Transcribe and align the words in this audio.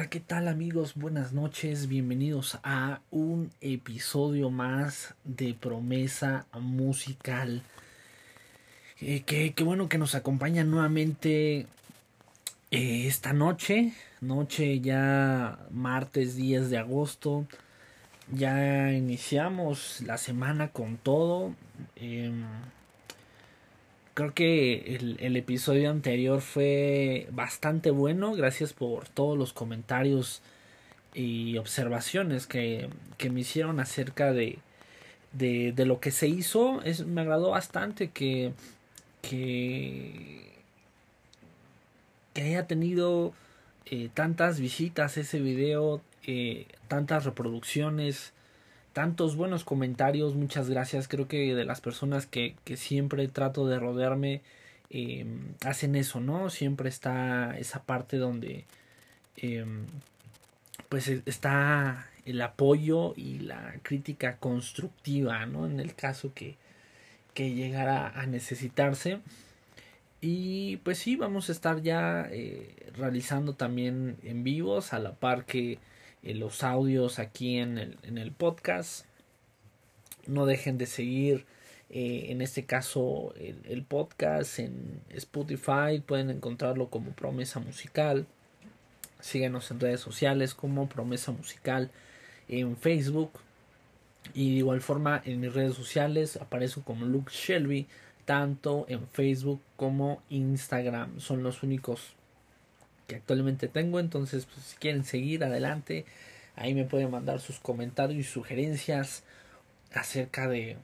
Hola, 0.00 0.08
¿qué 0.08 0.20
tal 0.20 0.48
amigos? 0.48 0.94
Buenas 0.94 1.34
noches, 1.34 1.86
bienvenidos 1.86 2.58
a 2.62 3.02
un 3.10 3.50
episodio 3.60 4.48
más 4.48 5.14
de 5.24 5.52
Promesa 5.52 6.46
Musical. 6.58 7.62
Eh, 9.02 9.24
qué, 9.26 9.52
bueno 9.62 9.90
que 9.90 9.98
nos 9.98 10.14
acompaña 10.14 10.64
nuevamente 10.64 11.66
eh, 12.70 13.06
esta 13.06 13.34
noche, 13.34 13.92
noche 14.22 14.80
ya 14.80 15.58
martes 15.70 16.34
10 16.34 16.70
de 16.70 16.78
agosto. 16.78 17.46
Ya 18.32 18.92
iniciamos 18.92 20.00
la 20.00 20.16
semana 20.16 20.68
con 20.68 20.96
todo. 20.96 21.54
Em, 21.96 22.46
creo 24.20 24.34
que 24.34 25.16
el, 25.18 25.36
episodio 25.36 25.90
anterior 25.90 26.42
fue 26.42 27.26
bastante 27.32 27.90
bueno. 27.90 28.34
Gracias 28.34 28.74
por 28.74 29.08
todos 29.08 29.38
los 29.38 29.54
comentarios 29.54 30.42
y 31.14 31.56
observaciones 31.56 32.46
que, 32.46 32.90
me 33.30 33.40
hicieron 33.40 33.80
acerca 33.80 34.32
de, 34.34 34.58
de, 35.32 35.86
lo 35.86 36.00
que 36.00 36.10
se 36.10 36.28
hizo. 36.28 36.82
Es, 36.82 37.06
me 37.06 37.22
agradó 37.22 37.50
bastante 37.50 38.10
que, 38.10 38.52
que, 39.22 40.50
haya 42.34 42.66
tenido 42.66 43.32
eh, 43.86 44.10
tantas 44.12 44.60
visitas 44.60 45.16
ese 45.16 45.40
video, 45.40 46.02
eh, 46.26 46.66
tantas 46.88 47.24
reproducciones 47.24 48.34
tantos 48.92 49.36
buenos 49.36 49.64
comentarios, 49.64 50.34
muchas 50.34 50.68
gracias. 50.68 51.08
Creo 51.08 51.28
que 51.28 51.54
de 51.54 51.64
las 51.64 51.80
personas 51.80 52.26
que, 52.26 52.56
que 52.64 52.76
siempre 52.76 53.26
trato 53.28 53.66
de 53.66 53.78
rodearme 53.78 54.42
eh, 54.90 55.24
hacen 55.64 55.94
eso, 55.94 56.20
¿no? 56.20 56.50
Siempre 56.50 56.88
está 56.88 57.56
esa 57.58 57.84
parte 57.84 58.16
donde 58.16 58.64
eh, 59.36 59.64
pues 60.88 61.08
e, 61.08 61.22
está 61.26 62.08
el 62.26 62.42
apoyo 62.42 63.14
y 63.16 63.38
la 63.40 63.74
crítica 63.82 64.36
constructiva, 64.38 65.46
¿no? 65.46 65.66
En 65.66 65.80
el 65.80 65.94
caso 65.94 66.34
que, 66.34 66.56
que 67.34 67.54
llegara 67.54 68.08
a 68.08 68.26
necesitarse. 68.26 69.20
Y 70.20 70.78
pues 70.78 70.98
sí, 70.98 71.16
vamos 71.16 71.48
a 71.48 71.52
estar 71.52 71.82
ya 71.82 72.28
eh, 72.30 72.90
realizando 72.96 73.54
también 73.54 74.16
en 74.22 74.44
vivos 74.44 74.92
a 74.92 74.98
la 74.98 75.14
par 75.14 75.44
que 75.46 75.78
eh, 76.22 76.34
los 76.34 76.62
audios 76.62 77.18
aquí 77.18 77.58
en 77.58 77.78
el, 77.78 77.98
en 78.02 78.18
el 78.18 78.32
podcast. 78.32 79.06
No 80.26 80.46
dejen 80.46 80.78
de 80.78 80.86
seguir 80.86 81.46
eh, 81.92 82.26
en 82.28 82.40
este 82.40 82.66
caso 82.66 83.34
el, 83.36 83.82
podcast 83.82 84.60
en 84.60 85.00
Spotify. 85.10 86.00
Pueden 86.04 86.30
encontrarlo 86.30 86.88
como 86.88 87.10
Promesa 87.12 87.58
Musical. 87.58 88.26
Síguenos 89.20 89.70
en 89.70 89.80
redes 89.80 90.00
sociales 90.00 90.54
como 90.54 90.88
Promesa 90.88 91.32
Musical 91.32 91.90
en 92.48 92.76
Facebook. 92.76 93.32
Y 94.34 94.52
de 94.52 94.58
igual 94.58 94.80
forma 94.80 95.20
en 95.24 95.40
mis 95.40 95.52
redes 95.52 95.74
sociales 95.74 96.36
aparezco 96.36 96.82
como 96.82 97.06
Luke 97.06 97.32
Shelby 97.34 97.88
tanto 98.24 98.86
en 98.88 99.08
Facebook 99.08 99.60
como 99.76 100.22
Instagram. 100.28 101.18
Son 101.18 101.42
los 101.42 101.64
únicos 101.64 102.14
que 103.10 103.16
actualmente 103.16 103.66
tengo. 103.66 103.98
Entonces, 103.98 104.46
pues, 104.46 104.66
si 104.66 104.76
quieren 104.76 105.04
seguir 105.04 105.42
adelante, 105.42 106.06
ahí 106.54 106.74
me 106.74 106.84
pueden 106.84 107.10
mandar 107.10 107.40
sus 107.40 107.58
comentarios 107.58 108.20
y 108.20 108.24
sugerencias 108.24 109.24
acerca 109.92 110.48
de, 110.48 110.76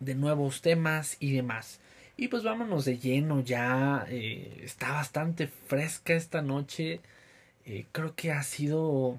de 0.00 0.14
nuevos 0.14 0.62
temas 0.62 1.18
y 1.20 1.32
demás. 1.32 1.80
Y 2.16 2.28
pues 2.28 2.42
vámonos 2.42 2.86
de 2.86 2.98
lleno 2.98 3.40
ya. 3.40 4.06
Eh, 4.08 4.62
está 4.64 4.92
bastante 4.92 5.46
fresca 5.46 6.14
esta 6.14 6.40
noche. 6.42 7.00
Eh, 7.66 7.86
creo 7.92 8.14
que 8.14 8.32
ha 8.32 8.42
sido, 8.42 9.18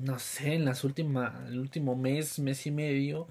no 0.00 0.18
sé, 0.18 0.54
en 0.54 0.64
las 0.64 0.82
últimas, 0.84 1.32
el 1.48 1.60
último 1.60 1.94
mes, 1.96 2.40
mes 2.40 2.66
y 2.66 2.72
medio, 2.72 3.28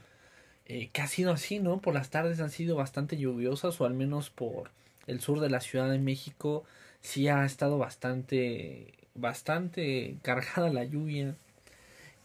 eh, 0.65 0.89
que 0.93 1.01
ha 1.01 1.07
sido 1.07 1.33
así, 1.33 1.59
¿no? 1.59 1.81
Por 1.81 1.93
las 1.93 2.09
tardes 2.09 2.39
han 2.39 2.51
sido 2.51 2.77
bastante 2.77 3.17
lluviosas 3.17 3.79
o 3.81 3.85
al 3.85 3.93
menos 3.93 4.29
por 4.29 4.71
el 5.07 5.19
sur 5.19 5.41
de 5.41 5.49
la 5.49 5.59
Ciudad 5.61 5.89
de 5.89 5.99
México 5.99 6.63
sí 7.01 7.27
ha 7.27 7.45
estado 7.45 7.77
bastante, 7.77 8.93
bastante 9.15 10.17
cargada 10.21 10.69
la 10.69 10.83
lluvia 10.83 11.35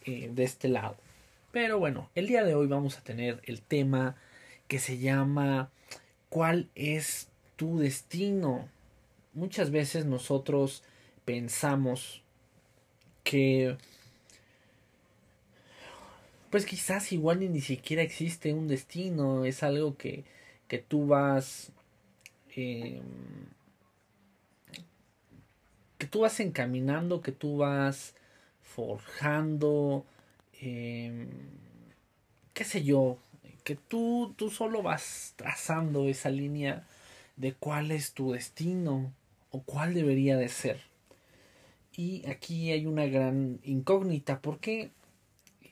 eh, 0.05 0.31
de 0.33 0.45
este 0.45 0.69
lado. 0.69 0.97
Pero 1.53 1.79
bueno, 1.79 2.11
el 2.15 2.27
día 2.27 2.45
de 2.45 2.55
hoy 2.55 2.67
vamos 2.67 2.99
a 2.99 3.03
tener 3.03 3.41
el 3.45 3.63
tema 3.63 4.17
que 4.69 4.79
se 4.79 4.99
llama 4.99 5.71
¿Cuál 6.29 6.69
es 6.75 7.29
tu 7.57 7.79
destino? 7.79 8.69
Muchas 9.33 9.71
veces 9.71 10.05
nosotros 10.05 10.83
pensamos 11.25 12.23
que 13.25 13.77
pues 16.51 16.65
quizás 16.65 17.13
igual 17.13 17.41
ni, 17.41 17.61
siquiera 17.61 18.03
existe 18.03 18.55
un 18.55 18.69
destino, 18.69 19.45
es 19.45 19.63
algo 19.63 19.97
que, 19.97 20.25
que 20.69 20.79
tú 20.79 21.07
vas 21.07 21.73
eh, 22.55 23.03
que 26.07 26.11
tú 26.13 26.21
vas 26.21 26.39
encaminando, 26.39 27.21
que 27.21 27.33
tú 27.33 27.57
vas 27.57 28.15
forjando, 28.63 30.07
em, 30.61 31.29
qué 32.55 32.63
sé 32.63 32.85
yo, 32.85 33.19
que 33.65 33.75
tú, 33.75 34.33
tú 34.37 34.49
solo 34.49 34.83
vas 34.83 35.33
trazando 35.35 36.07
esa 36.07 36.31
línea 36.31 36.87
de 37.35 37.55
cuál 37.55 37.91
es 37.91 38.13
tu 38.13 38.31
destino 38.31 39.13
o 39.51 39.63
cuál 39.65 39.95
debería 39.95 40.37
de 40.37 40.49
ser. 40.49 40.81
Y 41.97 42.25
aquí 42.29 42.71
hay 42.71 42.87
una 42.87 43.07
gran 43.07 43.59
incógnita, 43.65 44.41
porque 44.41 44.93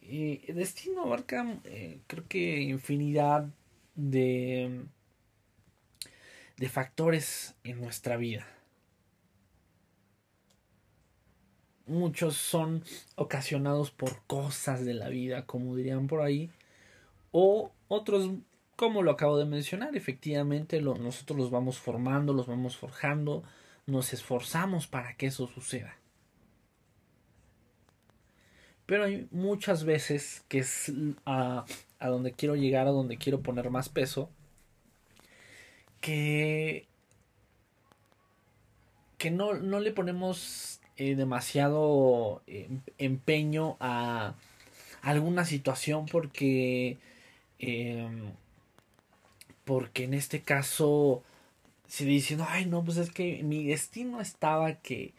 eh, 0.02 0.40
el 0.48 0.56
destino 0.56 1.02
abarca, 1.02 1.60
eh, 1.62 2.00
creo 2.08 2.26
que 2.26 2.60
infinidad 2.62 3.50
de, 3.94 4.80
de 6.56 6.68
factores 6.68 7.54
en 7.62 7.80
nuestra 7.80 8.16
vida. 8.16 8.44
Muchos 11.86 12.36
son 12.36 12.84
ocasionados 13.16 13.90
por 13.90 14.22
cosas 14.26 14.84
de 14.84 14.94
la 14.94 15.08
vida, 15.08 15.46
como 15.46 15.76
dirían 15.76 16.06
por 16.06 16.20
ahí, 16.20 16.50
o 17.32 17.72
otros, 17.88 18.30
como 18.76 19.02
lo 19.02 19.10
acabo 19.10 19.38
de 19.38 19.44
mencionar, 19.44 19.96
efectivamente 19.96 20.80
nosotros 20.80 21.38
los 21.38 21.50
vamos 21.50 21.78
formando, 21.78 22.32
los 22.32 22.46
vamos 22.46 22.76
forjando, 22.76 23.42
nos 23.86 24.12
esforzamos 24.12 24.86
para 24.86 25.14
que 25.16 25.26
eso 25.26 25.46
suceda. 25.46 25.96
Pero 28.86 29.04
hay 29.04 29.28
muchas 29.30 29.84
veces 29.84 30.44
que 30.48 30.58
es 30.58 30.92
a, 31.24 31.64
a 31.98 32.08
donde 32.08 32.32
quiero 32.32 32.54
llegar, 32.54 32.86
a 32.86 32.90
donde 32.90 33.16
quiero 33.16 33.40
poner 33.40 33.70
más 33.70 33.88
peso, 33.88 34.30
que, 36.00 36.86
que 39.16 39.30
no, 39.30 39.54
no 39.54 39.80
le 39.80 39.90
ponemos 39.90 40.80
eh, 40.96 41.16
demasiado 41.16 42.40
eh, 42.46 42.68
empeño 42.98 43.76
a 43.80 44.34
alguna 45.02 45.44
situación 45.44 46.06
porque 46.06 46.98
em, 47.58 48.30
porque 49.64 50.04
en 50.04 50.14
este 50.14 50.40
caso 50.40 51.24
se 51.88 52.04
dice 52.04 52.36
ay 52.48 52.66
no 52.66 52.84
pues 52.84 52.98
es 52.98 53.10
que 53.10 53.42
mi 53.42 53.64
destino 53.64 54.20
estaba 54.20 54.74
que 54.74 55.14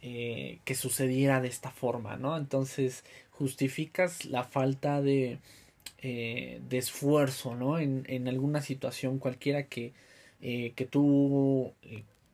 eh, 0.00 0.58
que 0.64 0.74
sucediera 0.74 1.42
de 1.42 1.48
esta 1.48 1.70
forma 1.70 2.16
no 2.16 2.38
entonces 2.38 3.04
justificas 3.30 4.24
la 4.24 4.44
falta 4.44 5.02
de 5.02 5.38
de 6.00 6.78
esfuerzo 6.78 7.56
no 7.56 7.78
en, 7.78 8.04
en 8.08 8.26
alguna 8.28 8.62
situación 8.62 9.18
cualquiera 9.18 9.64
que 9.64 9.92
que 10.40 10.88
tú 10.90 11.74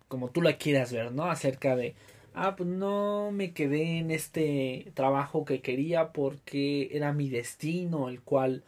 como 0.08 0.28
tú 0.28 0.42
la 0.42 0.56
quieras 0.56 0.92
ver 0.92 1.12
no 1.12 1.24
acerca 1.24 1.74
de 1.74 1.94
ah, 2.34 2.56
pues 2.56 2.68
no 2.68 3.30
me 3.32 3.52
quedé 3.52 3.98
en 3.98 4.10
este 4.10 4.92
trabajo 4.94 5.44
que 5.44 5.62
quería 5.62 6.12
porque 6.12 6.90
era 6.92 7.12
mi 7.12 7.28
destino, 7.28 8.08
el 8.08 8.20
cual 8.20 8.64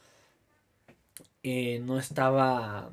eh, 1.43 1.81
no 1.81 1.99
estaba, 1.99 2.91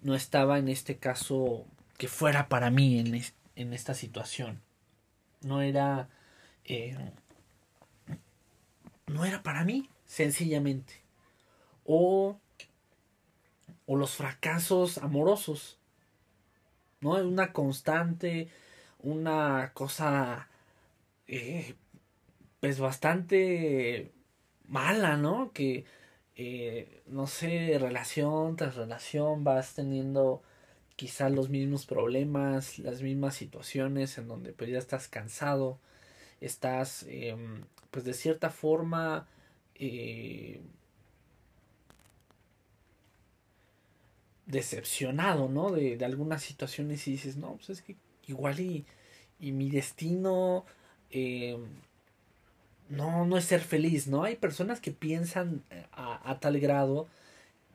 no 0.00 0.14
estaba 0.14 0.58
en 0.58 0.68
este 0.68 0.96
caso 0.96 1.66
que 1.98 2.08
fuera 2.08 2.48
para 2.48 2.70
mí 2.70 2.98
en, 2.98 3.22
en 3.56 3.72
esta 3.72 3.94
situación. 3.94 4.62
No 5.42 5.60
era, 5.60 6.08
eh, 6.64 6.96
no 9.06 9.24
era 9.24 9.42
para 9.42 9.64
mí, 9.64 9.88
sencillamente. 10.06 10.94
O, 11.84 12.38
o 13.86 13.96
los 13.96 14.12
fracasos 14.14 14.98
amorosos 14.98 15.78
¿no? 17.02 17.18
Es 17.18 17.24
una 17.24 17.52
constante, 17.52 18.48
una 19.00 19.72
cosa, 19.74 20.48
eh, 21.28 21.74
pues 22.60 22.80
bastante 22.80 24.12
mala, 24.68 25.16
¿no? 25.16 25.52
Que, 25.52 25.84
eh, 26.36 27.02
no 27.06 27.26
sé, 27.26 27.78
relación 27.80 28.56
tras 28.56 28.76
relación 28.76 29.44
vas 29.44 29.74
teniendo 29.74 30.42
quizá 30.96 31.28
los 31.30 31.48
mismos 31.50 31.86
problemas, 31.86 32.78
las 32.78 33.02
mismas 33.02 33.34
situaciones 33.34 34.18
en 34.18 34.28
donde 34.28 34.52
pues 34.52 34.70
ya 34.70 34.78
estás 34.78 35.08
cansado, 35.08 35.78
estás 36.40 37.04
em, 37.08 37.64
pues 37.90 38.04
de 38.04 38.14
cierta 38.14 38.50
forma 38.50 39.28
eh, 39.74 40.60
decepcionado, 44.46 45.48
¿no? 45.48 45.70
De, 45.70 45.96
de, 45.96 46.04
algunas 46.04 46.42
situaciones 46.42 47.06
y 47.08 47.12
dices, 47.12 47.36
no, 47.36 47.54
pues 47.56 47.70
es 47.70 47.82
que 47.82 47.96
igual 48.26 48.60
y, 48.60 48.84
y 49.40 49.52
mi 49.52 49.70
destino 49.70 50.64
em, 51.10 51.64
no, 52.88 53.26
no 53.26 53.36
es 53.38 53.44
ser 53.44 53.60
feliz, 53.60 54.06
¿no? 54.08 54.24
Hay 54.24 54.36
personas 54.36 54.80
que 54.80 54.92
piensan 54.92 55.62
a, 55.92 56.30
a 56.30 56.40
tal 56.40 56.60
grado 56.60 57.08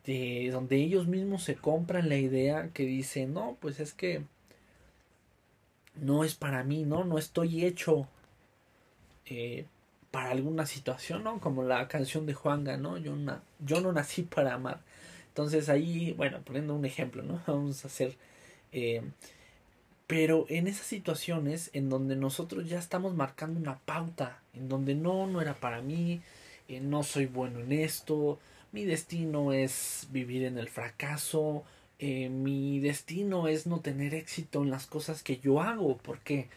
de 0.05 0.49
donde 0.51 0.77
ellos 0.77 1.07
mismos 1.07 1.43
se 1.43 1.55
compran 1.55 2.09
la 2.09 2.17
idea 2.17 2.69
que 2.73 2.85
dicen, 2.85 3.33
no, 3.33 3.57
pues 3.59 3.79
es 3.79 3.93
que 3.93 4.23
no 5.95 6.23
es 6.23 6.35
para 6.35 6.63
mí, 6.63 6.83
¿no? 6.85 7.03
No 7.03 7.17
estoy 7.17 7.65
hecho 7.65 8.07
eh, 9.25 9.65
para 10.11 10.31
alguna 10.31 10.65
situación, 10.65 11.23
¿no? 11.23 11.39
Como 11.39 11.63
la 11.63 11.87
canción 11.87 12.25
de 12.25 12.33
Juanga, 12.33 12.77
¿no? 12.77 12.97
Yo, 12.97 13.15
yo 13.59 13.81
no 13.81 13.91
nací 13.91 14.23
para 14.23 14.53
amar. 14.53 14.81
Entonces 15.37 15.69
ahí, 15.69 16.13
bueno, 16.17 16.39
poniendo 16.43 16.73
un 16.73 16.83
ejemplo, 16.83 17.21
¿no? 17.21 17.39
Vamos 17.47 17.85
a 17.85 17.89
hacer... 17.89 18.15
Eh, 18.71 19.03
pero 20.07 20.47
en 20.49 20.65
esas 20.65 20.87
situaciones 20.87 21.69
en 21.73 21.89
donde 21.89 22.15
nosotros 22.15 22.67
ya 22.67 22.79
estamos 22.79 23.13
marcando 23.13 23.59
una 23.59 23.77
pauta, 23.77 24.41
en 24.55 24.67
donde 24.67 24.95
no, 24.95 25.27
no 25.27 25.39
era 25.39 25.53
para 25.53 25.81
mí, 25.81 26.21
eh, 26.67 26.79
no 26.79 27.03
soy 27.03 27.27
bueno 27.27 27.59
en 27.59 27.71
esto, 27.71 28.39
mi 28.71 28.85
destino 28.85 29.53
es 29.53 30.07
vivir 30.09 30.43
en 30.43 30.57
el 30.57 30.69
fracaso, 30.69 31.63
mi 31.99 32.79
destino 32.79 33.47
es 33.47 33.67
no 33.67 33.81
tener 33.81 34.15
éxito 34.15 34.63
en 34.63 34.71
las 34.71 34.87
cosas 34.87 35.21
que 35.23 35.37
yo 35.37 35.61
hago. 35.61 35.97
¿Por 35.97 36.19
qué? 36.19 36.47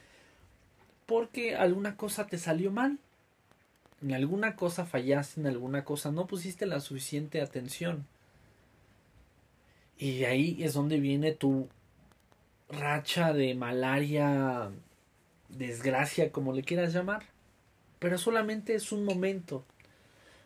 Porque 1.06 1.56
alguna 1.56 1.96
cosa 1.96 2.26
te 2.28 2.38
salió 2.38 2.70
mal 2.70 2.98
en 4.02 4.14
alguna 4.14 4.56
cosa 4.56 4.86
fallaste, 4.86 5.40
en 5.40 5.46
alguna 5.46 5.84
cosa 5.84 6.10
no 6.10 6.26
pusiste 6.26 6.66
la 6.66 6.80
suficiente 6.80 7.40
atención. 7.42 8.06
Y 10.00 10.24
ahí 10.24 10.56
es 10.60 10.72
donde 10.72 10.98
viene 10.98 11.32
tu 11.32 11.68
racha 12.70 13.34
de 13.34 13.54
malaria, 13.54 14.70
desgracia, 15.50 16.32
como 16.32 16.54
le 16.54 16.62
quieras 16.62 16.94
llamar. 16.94 17.26
Pero 17.98 18.16
solamente 18.16 18.74
es 18.74 18.92
un 18.92 19.04
momento. 19.04 19.62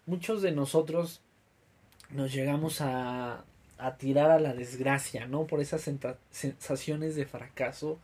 Muchos 0.07 0.43
de 0.43 0.51
nosotros 0.51 1.21
nos 2.11 2.33
llegamos 2.33 2.81
a, 2.81 3.45
a 3.79 3.97
tirar 3.97 4.33
a 4.33 4.41
la 4.41 4.55
desgracia, 4.55 5.29
¿no? 5.29 5.47
Por 5.47 5.61
esas 5.61 5.89
sensaciones 6.33 7.15
de 7.15 7.25
fracaso 7.25 8.01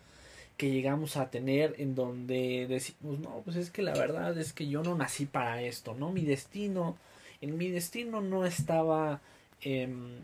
que 0.56 0.70
llegamos 0.70 1.17
a 1.17 1.31
tener 1.31 1.75
en 1.79 1.96
donde 1.96 2.67
decimos, 2.69 3.19
no, 3.19 3.43
pues 3.44 3.56
es 3.56 3.70
que 3.70 3.82
la 3.82 3.94
verdad 3.94 4.38
es 4.38 4.53
que 4.53 4.69
yo 4.69 4.85
no 4.85 4.94
nací 4.94 5.26
para 5.26 5.61
esto, 5.62 5.94
¿no? 5.94 6.12
Mi 6.12 6.25
destino, 6.25 6.96
en 7.41 7.58
mi 7.58 7.70
destino 7.70 8.20
no 8.20 8.46
estaba 8.46 9.20
em, 9.62 10.20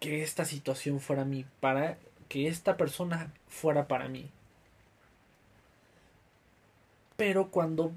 que 0.00 0.22
esta 0.22 0.44
situación 0.44 1.00
fuera 1.00 1.24
mí, 1.24 1.44
para 1.60 1.98
que 2.28 2.48
esta 2.48 2.76
persona 2.76 3.32
fuera 3.48 3.88
para 3.88 4.08
mí. 4.08 4.30
Pero 7.16 7.50
cuando 7.50 7.92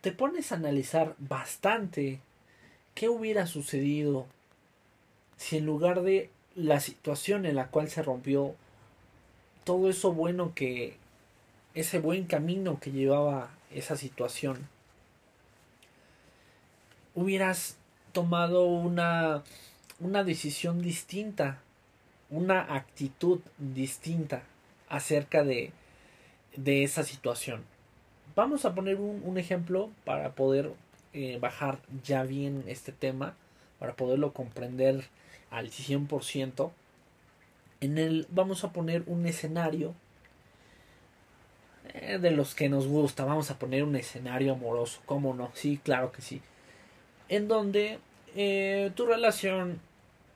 te 0.00 0.12
pones 0.12 0.52
a 0.52 0.56
analizar 0.56 1.14
bastante 1.18 2.20
qué 2.94 3.08
hubiera 3.08 3.46
sucedido 3.46 4.26
si 5.36 5.58
en 5.58 5.66
lugar 5.66 6.02
de 6.02 6.30
la 6.54 6.80
situación 6.80 7.46
en 7.46 7.56
la 7.56 7.68
cual 7.68 7.88
se 7.88 8.02
rompió 8.02 8.54
todo 9.64 9.88
eso 9.88 10.12
bueno 10.12 10.54
que, 10.54 10.96
ese 11.74 11.98
buen 11.98 12.24
camino 12.24 12.78
que 12.80 12.92
llevaba 12.92 13.50
esa 13.72 13.96
situación, 13.96 14.68
hubieras 17.14 17.76
tomado 18.12 18.64
una, 18.66 19.42
una 20.00 20.24
decisión 20.24 20.80
distinta, 20.80 21.58
una 22.30 22.74
actitud 22.74 23.40
distinta 23.58 24.42
acerca 24.88 25.44
de, 25.44 25.72
de 26.56 26.84
esa 26.84 27.04
situación. 27.04 27.64
Vamos 28.34 28.64
a 28.64 28.74
poner 28.74 28.96
un, 28.96 29.22
un 29.24 29.38
ejemplo 29.38 29.90
para 30.04 30.32
poder 30.32 30.72
eh, 31.12 31.38
bajar 31.40 31.78
ya 32.02 32.24
bien 32.24 32.64
este 32.66 32.90
tema, 32.90 33.36
para 33.78 33.94
poderlo 33.94 34.32
comprender 34.32 35.04
al 35.50 35.70
100%. 35.70 36.72
En 37.80 37.98
el 37.98 38.26
vamos 38.30 38.64
a 38.64 38.72
poner 38.72 39.04
un 39.06 39.26
escenario 39.26 39.94
eh, 41.92 42.18
de 42.18 42.32
los 42.32 42.56
que 42.56 42.68
nos 42.68 42.88
gusta. 42.88 43.24
Vamos 43.24 43.52
a 43.52 43.58
poner 43.60 43.84
un 43.84 43.94
escenario 43.94 44.54
amoroso. 44.54 45.00
¿Cómo 45.06 45.34
no? 45.34 45.52
Sí, 45.54 45.78
claro 45.82 46.10
que 46.10 46.22
sí. 46.22 46.42
En 47.28 47.46
donde 47.46 48.00
eh, 48.34 48.90
tu 48.94 49.06
relación 49.06 49.80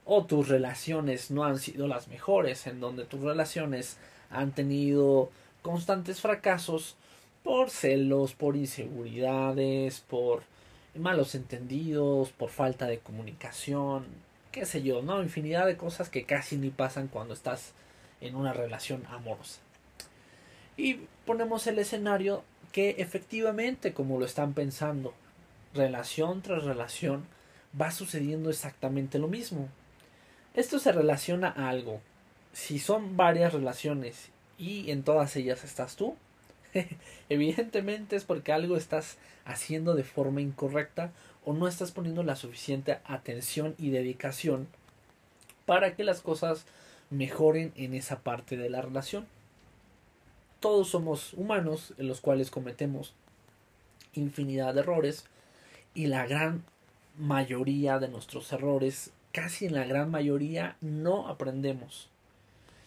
o 0.05 0.25
tus 0.25 0.49
relaciones 0.49 1.31
no 1.31 1.45
han 1.45 1.59
sido 1.59 1.87
las 1.87 2.09
mejores. 2.09 2.67
En 2.67 2.81
donde 2.81 3.05
tus 3.05 3.21
relaciones 3.21 3.97
han 4.31 4.53
tenido 4.53 5.31
constantes 5.63 6.21
fracasos 6.21 6.97
por 7.43 7.71
celos, 7.71 8.35
por 8.35 8.57
inseguridades, 8.57 10.01
por 10.01 10.43
malos 10.95 11.35
entendidos, 11.35 12.31
por 12.31 12.51
falta 12.51 12.87
de 12.87 12.99
comunicación, 12.99 14.07
qué 14.53 14.67
sé 14.67 14.83
yo, 14.83 15.03
¿no? 15.03 15.23
Infinidad 15.23 15.67
de 15.67 15.77
cosas 15.77 16.09
que 16.09 16.25
casi 16.25 16.57
ni 16.57 16.71
pasan 16.71 17.09
cuando 17.09 17.35
estás 17.35 17.73
en 18.21 18.35
una 18.35 18.53
relación 18.53 19.05
amorosa. 19.11 19.61
Y 20.77 21.01
ponemos 21.27 21.67
el 21.67 21.79
escenario 21.79 22.43
que 22.73 22.97
efectivamente, 22.99 23.93
como 23.93 24.19
lo 24.19 24.27
están 24.27 24.53
pensando, 24.55 25.15
relación 25.75 26.43
tras 26.43 26.65
relación, 26.65 27.25
va 27.81 27.91
sucediendo 27.91 28.51
exactamente 28.51 29.19
lo 29.19 29.29
mismo. 29.29 29.69
Esto 30.55 30.79
se 30.79 30.93
relaciona 30.93 31.49
a 31.49 31.69
algo. 31.69 32.01
Si 32.53 32.79
son 32.79 33.17
varias 33.17 33.53
relaciones 33.53 34.31
y 34.59 34.91
en 34.91 35.03
todas 35.03 35.37
ellas 35.37 35.65
estás 35.65 35.97
tú, 35.97 36.17
evidentemente 37.29 38.17
es 38.17 38.25
porque 38.25 38.53
algo 38.53 38.77
estás 38.77 39.19
haciendo 39.45 39.95
de 39.95 40.05
forma 40.05 40.41
incorrecta 40.41 41.13
o 41.45 41.53
no 41.53 41.69
estás 41.69 41.93
poniendo 41.93 42.23
la 42.23 42.37
suficiente 42.37 42.99
atención 43.05 43.75
y 43.79 43.91
dedicación 43.91 44.69
para 45.67 45.95
que 45.95 46.05
las 46.05 46.21
cosas 46.21 46.67
mejoren 47.11 47.73
en 47.77 47.95
esa 47.95 48.21
parte 48.21 48.57
de 48.57 48.71
la 48.71 48.83
relación. 48.83 49.27
Todos 50.61 50.89
somos 50.89 51.35
humanos 51.35 51.95
en 51.99 52.09
los 52.09 52.21
cuales 52.21 52.51
cometemos 52.51 53.15
infinidad 54.15 54.75
de 54.75 54.81
errores 54.81 55.25
y 55.95 56.07
la 56.07 56.27
gran 56.27 56.65
mayoría 57.19 57.99
de 57.99 58.09
nuestros 58.09 58.53
errores, 58.53 59.13
casi 59.33 59.67
en 59.67 59.75
la 59.75 59.85
gran 59.85 60.11
mayoría, 60.11 60.77
no 60.81 61.29
aprendemos. 61.29 62.09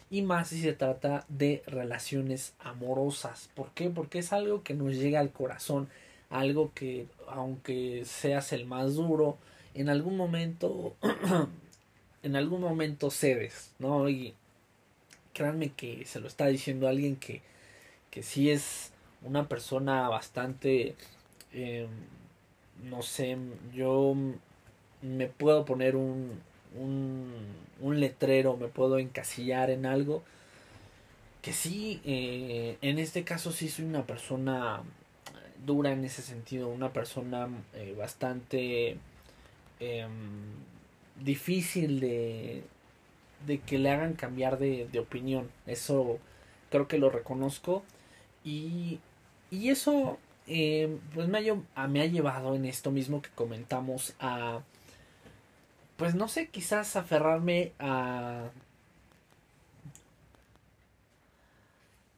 Y 0.10 0.24
más 0.24 0.50
si 0.50 0.62
se 0.62 0.74
trata 0.74 1.26
de 1.30 1.64
relaciones 1.68 2.54
amorosas. 2.60 3.50
¿Por 3.56 3.72
qué? 3.72 3.90
Porque 3.90 4.20
es 4.20 4.34
algo 4.34 4.64
que 4.64 4.74
nos 4.74 4.96
llega 4.96 5.20
al 5.20 5.32
corazón 5.32 5.88
algo 6.32 6.72
que 6.74 7.08
aunque 7.28 8.04
seas 8.06 8.54
el 8.54 8.66
más 8.66 8.96
duro, 8.96 9.38
en 9.76 9.90
algún 9.90 10.18
momento, 10.18 10.96
en 12.24 12.36
algún 12.36 12.62
momento 12.62 13.12
cedes, 13.12 13.74
¿no? 13.80 14.10
Y 14.10 14.34
créanme 15.34 15.70
que 15.74 16.06
se 16.06 16.20
lo 16.20 16.28
está 16.28 16.48
diciendo 16.48 16.88
alguien 16.88 17.18
que, 17.18 17.42
que 18.10 18.24
sí 18.24 18.50
es 18.50 18.92
una 19.22 19.48
persona 19.48 20.10
bastante, 20.10 20.96
eh, 21.54 21.88
no 22.84 23.02
sé, 23.02 23.38
yo 23.74 24.16
me 25.02 25.28
puedo 25.28 25.66
poner 25.66 25.96
un, 25.96 26.40
un, 26.80 27.32
un, 27.80 28.00
letrero, 28.00 28.58
me 28.58 28.68
puedo 28.68 29.00
encasillar 29.00 29.70
en 29.70 29.86
algo, 29.86 30.24
que 31.42 31.54
sí, 31.54 32.02
eh, 32.06 32.78
en 32.82 33.00
este 33.00 33.24
caso 33.24 33.52
sí 33.52 33.70
soy 33.70 33.86
una 33.86 34.06
persona 34.06 34.82
dura 35.66 35.92
en 35.92 36.06
ese 36.06 36.22
sentido, 36.22 36.70
una 36.70 36.94
persona 36.94 37.50
eh, 37.74 37.96
bastante 37.98 38.98
eh, 39.80 40.08
difícil 41.20 42.00
de, 42.00 42.64
de 43.46 43.60
que 43.60 43.80
le 43.80 43.90
hagan 43.92 44.14
cambiar 44.14 44.58
de, 44.60 44.88
de, 44.92 45.00
opinión. 45.00 45.50
Eso 45.68 46.20
creo 46.70 46.88
que 46.88 46.98
lo 46.98 47.10
reconozco 47.10 47.84
y, 48.44 49.00
y 49.50 49.70
eso 49.70 50.18
eh, 50.51 50.98
pues 51.13 51.27
ha, 51.75 51.88
me 51.88 52.01
ha 52.01 52.05
llevado 52.05 52.55
en 52.55 52.65
esto 52.65 52.91
mismo 52.91 53.22
que 53.22 53.29
comentamos 53.29 54.15
a 54.20 54.62
pues 55.98 56.15
no 56.15 56.27
sé, 56.27 56.50
quizás 56.50 56.96
aferrarme 56.96 57.74
a 57.79 58.50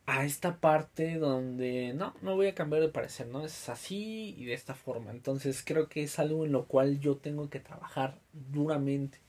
a 0.05 0.25
esta 0.25 0.57
parte 0.57 1.17
donde 1.17 1.93
no, 1.93 2.13
no 2.21 2.35
voy 2.35 2.47
a 2.47 2.55
cambiar 2.55 2.81
de 2.81 2.89
parecer, 2.89 3.27
¿no? 3.27 3.45
Es 3.45 3.69
así 3.69 4.35
y 4.37 4.45
de 4.45 4.53
esta 4.53 4.75
forma. 4.75 5.11
Entonces 5.11 5.63
creo 5.65 5.87
que 5.89 6.03
es 6.03 6.19
algo 6.19 6.45
en 6.45 6.51
lo 6.51 6.65
cual 6.65 6.99
yo 6.99 7.17
tengo 7.17 7.49
que 7.49 7.59
trabajar 7.59 8.19
duramente. 8.33 9.19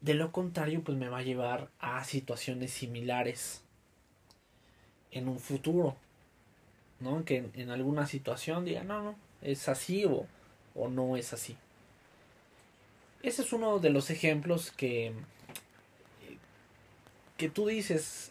De 0.00 0.14
lo 0.14 0.32
contrario, 0.32 0.82
pues 0.84 0.98
me 0.98 1.08
va 1.08 1.18
a 1.18 1.22
llevar 1.22 1.70
a 1.78 2.04
situaciones 2.04 2.72
similares 2.72 3.62
en 5.10 5.28
un 5.28 5.38
futuro. 5.38 5.96
¿No? 7.00 7.24
Que 7.24 7.50
en, 7.54 7.70
alguna 7.70 8.06
situación 8.06 8.64
diga, 8.64 8.82
no, 8.82 9.02
no, 9.02 9.16
es 9.42 9.68
así 9.68 10.04
o, 10.04 10.26
o 10.74 10.88
no 10.88 11.16
es 11.16 11.32
así. 11.32 11.56
Ese 13.22 13.42
es 13.42 13.52
uno 13.52 13.78
de 13.78 13.90
los 13.90 14.10
ejemplos 14.10 14.70
que, 14.70 15.12
que 17.36 17.48
tú 17.50 17.66
dices, 17.66 18.30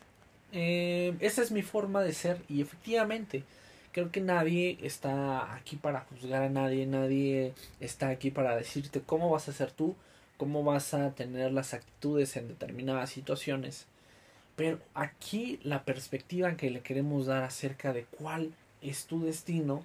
eh, 0.52 1.16
esa 1.20 1.42
es 1.42 1.52
mi 1.52 1.62
forma 1.62 2.02
de 2.02 2.14
ser 2.14 2.42
y 2.48 2.62
efectivamente 2.62 3.44
creo 3.92 4.12
que 4.12 4.22
nadie 4.22 4.78
está 4.82 5.54
aquí 5.56 5.76
para 5.78 6.02
juzgar 6.02 6.44
a 6.44 6.50
nadie, 6.50 6.86
nadie 6.86 7.54
está 7.80 8.10
aquí 8.10 8.32
para 8.32 8.56
decirte 8.56 9.02
cómo 9.02 9.30
vas 9.30 9.48
a 9.48 9.54
ser 9.54 9.72
tú, 9.72 9.96
cómo 10.38 10.64
vas 10.64 10.94
a 10.94 11.12
tener 11.12 11.52
las 11.52 11.74
actitudes 11.74 12.36
en 12.36 12.50
determinadas 12.50 13.10
situaciones. 13.10 13.88
Pero 14.56 14.80
aquí 14.94 15.60
la 15.64 15.84
perspectiva 15.84 16.56
que 16.56 16.70
le 16.70 16.82
queremos 16.82 17.26
dar 17.26 17.44
acerca 17.44 17.94
de 17.94 18.06
cuál 18.06 18.54
es 18.82 19.06
tu 19.06 19.24
destino 19.24 19.84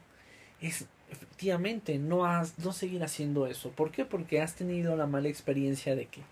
es 0.60 0.86
efectivamente 1.10 1.98
no, 1.98 2.24
has, 2.24 2.58
no 2.58 2.72
seguir 2.72 3.02
haciendo 3.02 3.46
eso. 3.46 3.70
¿Por 3.70 3.90
qué? 3.90 4.04
Porque 4.04 4.40
has 4.40 4.54
tenido 4.54 4.96
la 4.96 5.06
mala 5.06 5.28
experiencia 5.28 5.96
de 5.96 6.06
que 6.06 6.22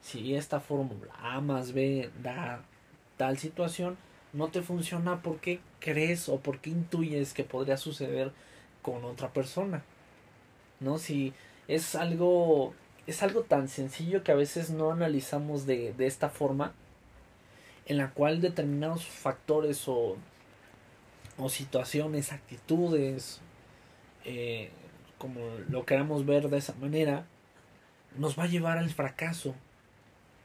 si 0.00 0.34
esta 0.34 0.60
fórmula 0.60 1.12
A 1.20 1.40
más 1.40 1.72
B 1.72 2.10
da 2.22 2.62
tal 3.16 3.38
situación, 3.38 3.96
no 4.32 4.48
te 4.48 4.62
funciona 4.62 5.22
porque 5.22 5.60
crees 5.80 6.28
o 6.28 6.38
porque 6.38 6.70
intuyes 6.70 7.32
que 7.32 7.44
podría 7.44 7.76
suceder 7.76 8.32
con 8.82 9.04
otra 9.04 9.32
persona. 9.32 9.82
¿No? 10.80 10.98
Si 10.98 11.32
es 11.66 11.96
algo 11.96 12.74
es 13.08 13.22
algo 13.22 13.40
tan 13.42 13.68
sencillo 13.68 14.22
que 14.22 14.32
a 14.32 14.36
veces 14.36 14.70
no 14.70 14.92
analizamos 14.92 15.66
de, 15.66 15.94
de 15.94 16.06
esta 16.06 16.28
forma 16.28 16.74
en 17.88 17.96
la 17.96 18.10
cual 18.10 18.40
determinados 18.40 19.06
factores 19.06 19.88
o, 19.88 20.16
o 21.38 21.48
situaciones, 21.48 22.32
actitudes, 22.32 23.40
eh, 24.24 24.70
como 25.16 25.40
lo 25.68 25.84
queramos 25.86 26.26
ver 26.26 26.48
de 26.50 26.58
esa 26.58 26.74
manera, 26.74 27.26
nos 28.16 28.38
va 28.38 28.44
a 28.44 28.48
llevar 28.48 28.78
al 28.78 28.90
fracaso. 28.90 29.54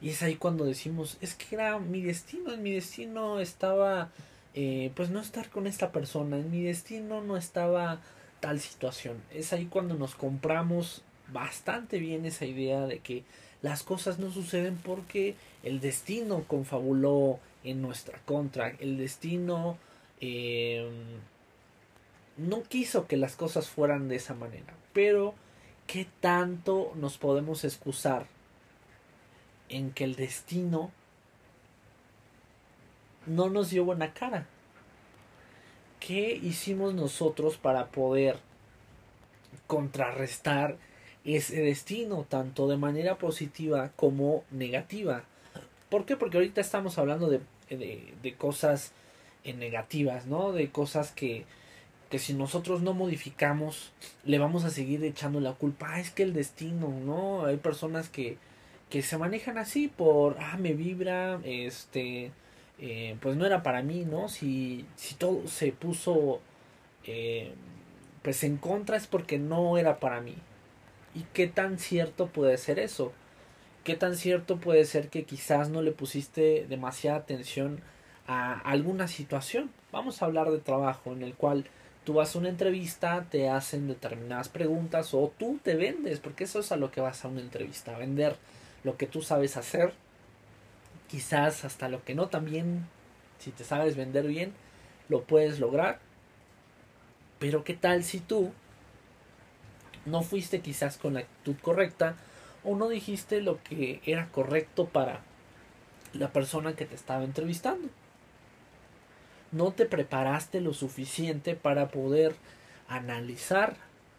Y 0.02 0.10
es 0.10 0.24
ahí 0.24 0.36
cuando 0.36 0.66
decimos, 0.66 1.18
es 1.22 1.36
que 1.36 1.56
era 1.56 1.80
mi 1.80 2.02
destino, 2.02 2.54
en 2.54 2.64
mi 2.64 2.72
destino 2.72 3.40
estaba, 3.40 4.12
eh, 4.54 4.92
pues 4.96 5.10
no 5.10 5.20
estar 5.20 5.50
con 5.50 5.68
esta 5.68 5.92
persona, 5.92 6.38
en 6.38 6.50
mi 6.50 6.64
destino 6.64 7.22
no 7.22 7.36
estaba 7.36 8.02
tal 8.40 8.60
situación. 8.60 9.22
Es 9.32 9.52
ahí 9.54 9.66
cuando 9.66 9.96
nos 9.96 10.16
compramos 10.16 11.04
bastante 11.32 12.00
bien 12.00 12.26
esa 12.26 12.46
idea 12.46 12.82
de 12.82 13.00
que 13.00 13.24
las 13.62 13.84
cosas 13.84 14.20
no 14.20 14.32
suceden 14.32 14.78
porque 14.78 15.36
el 15.64 15.80
destino 15.80 16.44
confabuló 16.48 17.40
en 17.64 17.82
nuestra 17.82 18.20
contra, 18.26 18.70
el 18.80 18.98
destino 18.98 19.78
eh, 20.20 20.90
no 22.38 22.64
quiso 22.64 23.08
que 23.08 23.18
las 23.18 23.36
cosas 23.36 23.70
fueran 23.70 24.10
de 24.10 24.18
esa 24.18 24.34
manera. 24.34 24.74
Pero, 24.92 25.34
¿qué 25.88 26.08
tanto 26.20 26.92
nos 26.96 27.18
podemos 27.18 27.64
excusar 27.64 28.26
en 29.70 29.92
que 29.92 30.04
el 30.04 30.16
destino 30.16 30.92
no 33.26 33.50
nos 33.50 33.70
dio 33.70 33.86
buena 33.86 34.14
cara? 34.14 34.48
¿Qué 36.00 36.34
hicimos 36.36 36.94
nosotros 36.94 37.58
para 37.58 37.88
poder 37.88 38.38
contrarrestar 39.68 40.78
ese 41.24 41.62
destino, 41.62 42.26
tanto 42.28 42.68
de 42.68 42.76
manera 42.76 43.18
positiva 43.18 43.92
como 43.96 44.44
negativa? 44.52 45.24
¿Por 45.94 46.08
qué? 46.08 46.18
Porque 46.18 46.38
ahorita 46.38 46.60
estamos 46.60 46.98
hablando 46.98 47.30
de, 47.30 47.40
de, 47.70 48.34
cosas 48.36 48.94
negativas, 49.46 50.26
¿no? 50.26 50.52
De 50.52 50.72
cosas 50.72 51.12
que, 51.12 51.46
que 52.10 52.18
si 52.18 52.34
nosotros 52.34 52.82
no 52.82 52.96
modificamos, 52.96 53.94
le 54.26 54.40
vamos 54.40 54.64
a 54.64 54.72
seguir 54.72 55.04
echando 55.04 55.40
la 55.40 55.54
culpa. 55.54 55.90
Ah, 55.92 56.00
es 56.00 56.10
que 56.10 56.24
el 56.24 56.34
destino, 56.34 56.90
¿no? 56.90 57.46
Hay 57.46 57.58
personas 57.58 58.10
que, 58.10 58.38
que 58.90 59.04
se 59.04 59.20
manejan 59.20 59.60
así 59.60 59.88
por, 59.88 60.36
ah, 60.40 60.58
me 60.58 60.74
vibra, 60.74 61.40
este, 61.44 62.32
eh, 62.80 63.16
pues 63.22 63.38
no 63.38 63.46
era 63.46 63.62
para 63.62 63.84
mí, 63.84 64.04
¿no? 64.04 64.30
Si, 64.30 64.88
si 64.96 65.14
todo 65.14 65.46
se 65.46 65.74
puso, 65.74 66.42
eh, 67.06 67.54
pues 68.24 68.44
en 68.44 68.58
contra 68.58 68.98
es 68.98 69.06
porque 69.06 69.38
no 69.38 69.78
era 69.78 70.00
para 70.00 70.22
mí. 70.22 70.38
¿Y 71.14 71.22
qué 71.34 71.46
tan 71.46 71.78
cierto 71.78 72.30
puede 72.30 72.58
ser 72.58 72.80
eso? 72.80 73.14
¿Qué 73.84 73.98
tan 73.98 74.16
cierto 74.16 74.58
puede 74.58 74.86
ser 74.86 75.10
que 75.10 75.26
quizás 75.26 75.68
no 75.68 75.82
le 75.82 75.92
pusiste 75.92 76.66
demasiada 76.70 77.18
atención 77.18 77.82
a 78.28 78.58
alguna 78.60 79.10
situación? 79.10 79.72
Vamos 79.92 80.22
a 80.22 80.26
hablar 80.26 80.52
de 80.52 80.60
trabajo 80.60 81.12
en 81.12 81.22
el 81.22 81.34
cual 81.34 81.66
tú 82.06 82.14
vas 82.14 82.34
a 82.34 82.40
una 82.40 82.48
entrevista, 82.48 83.28
te 83.30 83.50
hacen 83.50 83.90
determinadas 83.90 84.48
preguntas 84.48 85.14
o 85.14 85.34
tú 85.38 85.60
te 85.62 85.76
vendes, 85.76 86.22
porque 86.22 86.46
eso 86.46 86.62
es 86.62 86.72
a 86.72 86.78
lo 86.78 86.92
que 86.92 87.02
vas 87.02 87.26
a 87.26 87.28
una 87.28 87.42
entrevista, 87.42 87.94
a 87.94 88.00
vender 88.00 88.38
lo 88.86 88.96
que 88.96 89.06
tú 89.06 89.22
sabes 89.22 89.58
hacer, 89.58 89.92
quizás 91.10 91.66
hasta 91.66 91.90
lo 91.90 92.06
que 92.06 92.16
no 92.16 92.28
también, 92.30 92.88
si 93.40 93.52
te 93.52 93.66
sabes 93.66 93.98
vender 93.98 94.28
bien, 94.28 94.54
lo 95.10 95.24
puedes 95.24 95.60
lograr. 95.60 96.00
Pero 97.38 97.66
qué 97.66 97.74
tal 97.74 98.06
si 98.06 98.22
tú 98.22 98.54
no 100.06 100.22
fuiste 100.22 100.62
quizás 100.62 100.98
con 100.98 101.16
la 101.16 101.20
actitud 101.20 101.56
correcta 101.62 102.16
o 102.64 102.76
no 102.76 102.90
dijiste 102.90 103.42
lo 103.42 103.62
que 103.64 104.02
era 104.06 104.28
correcto 104.30 104.88
para 104.88 105.22
la 106.14 106.30
persona 106.32 106.76
que 106.76 106.86
te 106.86 106.96
estaba 106.96 107.24
entrevistando 107.24 107.90
no 109.54 109.72
te 109.72 109.86
preparaste 109.86 110.60
lo 110.62 110.74
suficiente 110.74 111.56
para 111.56 111.90
poder 111.90 112.36
analizar 112.88 113.76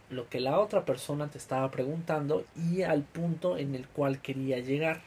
lo 0.08 0.28
que 0.28 0.40
la 0.40 0.60
otra 0.60 0.84
persona 0.84 1.28
te 1.28 1.38
estaba 1.38 1.70
preguntando 1.70 2.44
y 2.56 2.82
al 2.82 3.02
punto 3.02 3.58
en 3.58 3.74
el 3.74 3.88
cual 3.88 4.20
quería 4.20 4.60
llegar. 4.60 5.00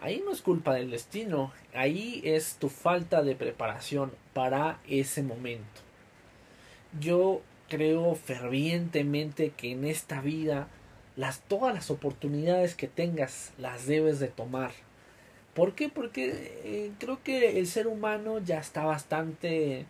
Ahí 0.00 0.22
no 0.24 0.32
es 0.32 0.40
culpa 0.40 0.74
del 0.74 0.90
destino, 0.90 1.52
ahí 1.74 2.22
es 2.24 2.56
tu 2.56 2.68
falta 2.68 3.22
de 3.22 3.34
preparación 3.34 4.12
para 4.32 4.78
ese 4.88 5.22
momento. 5.22 5.82
Yo 6.98 7.42
creo 7.68 8.14
fervientemente 8.14 9.50
que 9.50 9.72
en 9.72 9.84
esta 9.84 10.22
vida 10.22 10.68
las 11.18 11.40
todas 11.40 11.74
las 11.74 11.90
oportunidades 11.90 12.74
que 12.74 12.88
tengas 12.88 13.52
las 13.58 13.86
debes 13.86 14.20
de 14.20 14.28
tomar 14.28 14.72
¿Por 15.58 15.74
qué? 15.74 15.88
Porque 15.88 16.52
eh, 16.62 16.92
creo 17.00 17.20
que 17.24 17.58
el 17.58 17.66
ser 17.66 17.88
humano 17.88 18.38
ya 18.38 18.60
está 18.60 18.84
bastante 18.84 19.86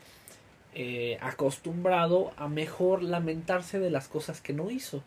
eh, 0.75 1.18
acostumbrado 1.20 2.32
a 2.38 2.49
mejor 2.49 3.02
lamentarse 3.02 3.78
de 3.78 3.90
las 3.90 4.08
cosas 4.08 4.40
que 4.40 4.54
no 4.54 4.70
hizo. 4.70 5.02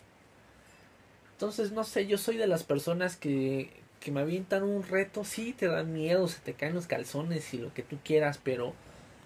Entonces, 1.31 1.71
no 1.71 1.83
sé, 1.83 2.05
yo 2.05 2.19
soy 2.19 2.37
de 2.37 2.45
las 2.45 2.61
personas 2.61 3.17
que, 3.17 3.71
que 3.99 4.11
me 4.11 4.21
avientan 4.21 4.61
un 4.61 4.83
reto, 4.83 5.23
sí, 5.23 5.53
te 5.53 5.65
dan 5.65 5.93
miedo, 5.93 6.27
se 6.27 6.41
te 6.41 6.53
caen 6.53 6.75
los 6.75 6.85
calzones 6.85 7.55
y 7.55 7.57
lo 7.57 7.73
que 7.73 7.81
tú 7.81 7.97
quieras, 8.03 8.39
pero 8.43 8.75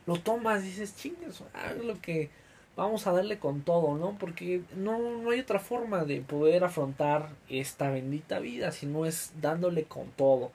lo 0.05 0.15
tomas, 0.15 0.63
dices, 0.63 0.95
chingas, 0.95 1.43
lo 1.83 1.99
que 1.99 2.29
vamos 2.75 3.07
a 3.07 3.11
darle 3.11 3.39
con 3.39 3.61
todo, 3.61 3.97
¿no? 3.97 4.17
Porque 4.19 4.61
no, 4.75 4.99
no 5.21 5.29
hay 5.29 5.39
otra 5.39 5.59
forma 5.59 6.03
de 6.03 6.21
poder 6.21 6.63
afrontar 6.63 7.29
esta 7.49 7.89
bendita 7.89 8.39
vida 8.39 8.71
si 8.71 8.85
no 8.85 9.05
es 9.05 9.33
dándole 9.41 9.83
con 9.83 10.07
todo 10.11 10.51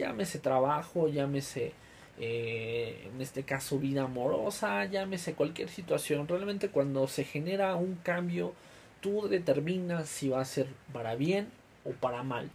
llámese 0.00 0.38
trabajo, 0.38 1.08
llámese 1.08 1.72
eh, 2.18 3.08
en 3.12 3.20
este 3.20 3.42
caso 3.42 3.78
vida 3.78 4.04
amorosa, 4.04 4.84
llámese 4.86 5.34
cualquier 5.34 5.68
situación. 5.68 6.26
Realmente 6.26 6.70
cuando 6.70 7.06
se 7.06 7.24
genera 7.24 7.76
un 7.76 7.96
cambio, 7.96 8.54
tú 9.00 9.28
determinas 9.28 10.08
si 10.08 10.30
va 10.30 10.40
a 10.40 10.44
ser 10.44 10.68
para 10.92 11.14
bien 11.14 11.48
o 11.84 11.90
para 11.90 12.22
mal. 12.22 12.50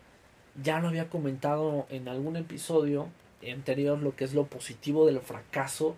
Ya 0.61 0.79
lo 0.79 0.87
había 0.87 1.09
comentado 1.09 1.85
en 1.89 2.07
algún 2.07 2.35
episodio 2.35 3.07
anterior 3.47 3.99
lo 3.99 4.15
que 4.15 4.23
es 4.23 4.33
lo 4.33 4.45
positivo 4.45 5.05
del 5.05 5.19
fracaso. 5.19 5.95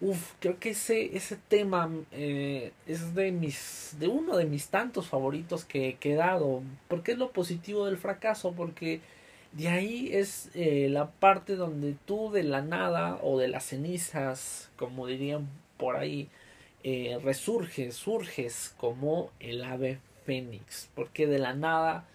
Uf, 0.00 0.32
creo 0.40 0.58
que 0.58 0.70
ese, 0.70 1.14
ese 1.16 1.36
tema 1.36 1.90
eh, 2.10 2.72
es 2.86 3.14
de 3.14 3.32
mis 3.32 3.96
de 3.98 4.08
uno 4.08 4.36
de 4.36 4.46
mis 4.46 4.68
tantos 4.68 5.08
favoritos 5.08 5.64
que, 5.66 5.96
que 6.00 6.12
he 6.12 6.14
dado. 6.16 6.62
¿Por 6.88 7.02
qué 7.02 7.12
es 7.12 7.18
lo 7.18 7.32
positivo 7.32 7.84
del 7.86 7.98
fracaso? 7.98 8.52
Porque 8.52 9.00
de 9.52 9.68
ahí 9.68 10.10
es 10.12 10.50
eh, 10.54 10.88
la 10.90 11.10
parte 11.10 11.54
donde 11.56 11.96
tú 12.06 12.30
de 12.30 12.44
la 12.44 12.62
nada 12.62 13.18
o 13.22 13.38
de 13.38 13.48
las 13.48 13.66
cenizas, 13.66 14.70
como 14.76 15.06
dirían 15.06 15.48
por 15.76 15.96
ahí, 15.96 16.28
eh, 16.82 17.18
resurges, 17.22 17.94
surges 17.96 18.74
como 18.78 19.30
el 19.38 19.62
ave 19.64 19.98
fénix, 20.24 20.88
porque 20.94 21.26
de 21.26 21.38
la 21.38 21.54
nada 21.54 22.06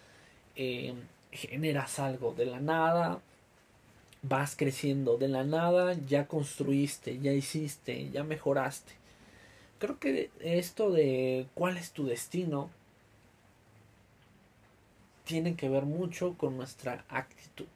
generas 1.30 1.98
algo, 1.98 2.32
de 2.32 2.46
la 2.46 2.60
nada 2.60 3.20
vas 4.22 4.56
creciendo, 4.56 5.16
de 5.18 5.28
la 5.28 5.44
nada 5.44 5.94
ya 6.06 6.26
construiste, 6.26 7.18
ya 7.20 7.32
hiciste, 7.32 8.10
ya 8.10 8.24
mejoraste. 8.24 8.92
Creo 9.78 9.98
que 9.98 10.30
esto 10.40 10.90
de 10.90 11.46
cuál 11.54 11.76
es 11.76 11.92
tu 11.92 12.06
destino 12.06 12.70
tiene 15.24 15.56
que 15.56 15.68
ver 15.68 15.84
mucho 15.84 16.34
con 16.38 16.56
nuestra 16.56 17.04
actitud, 17.08 17.66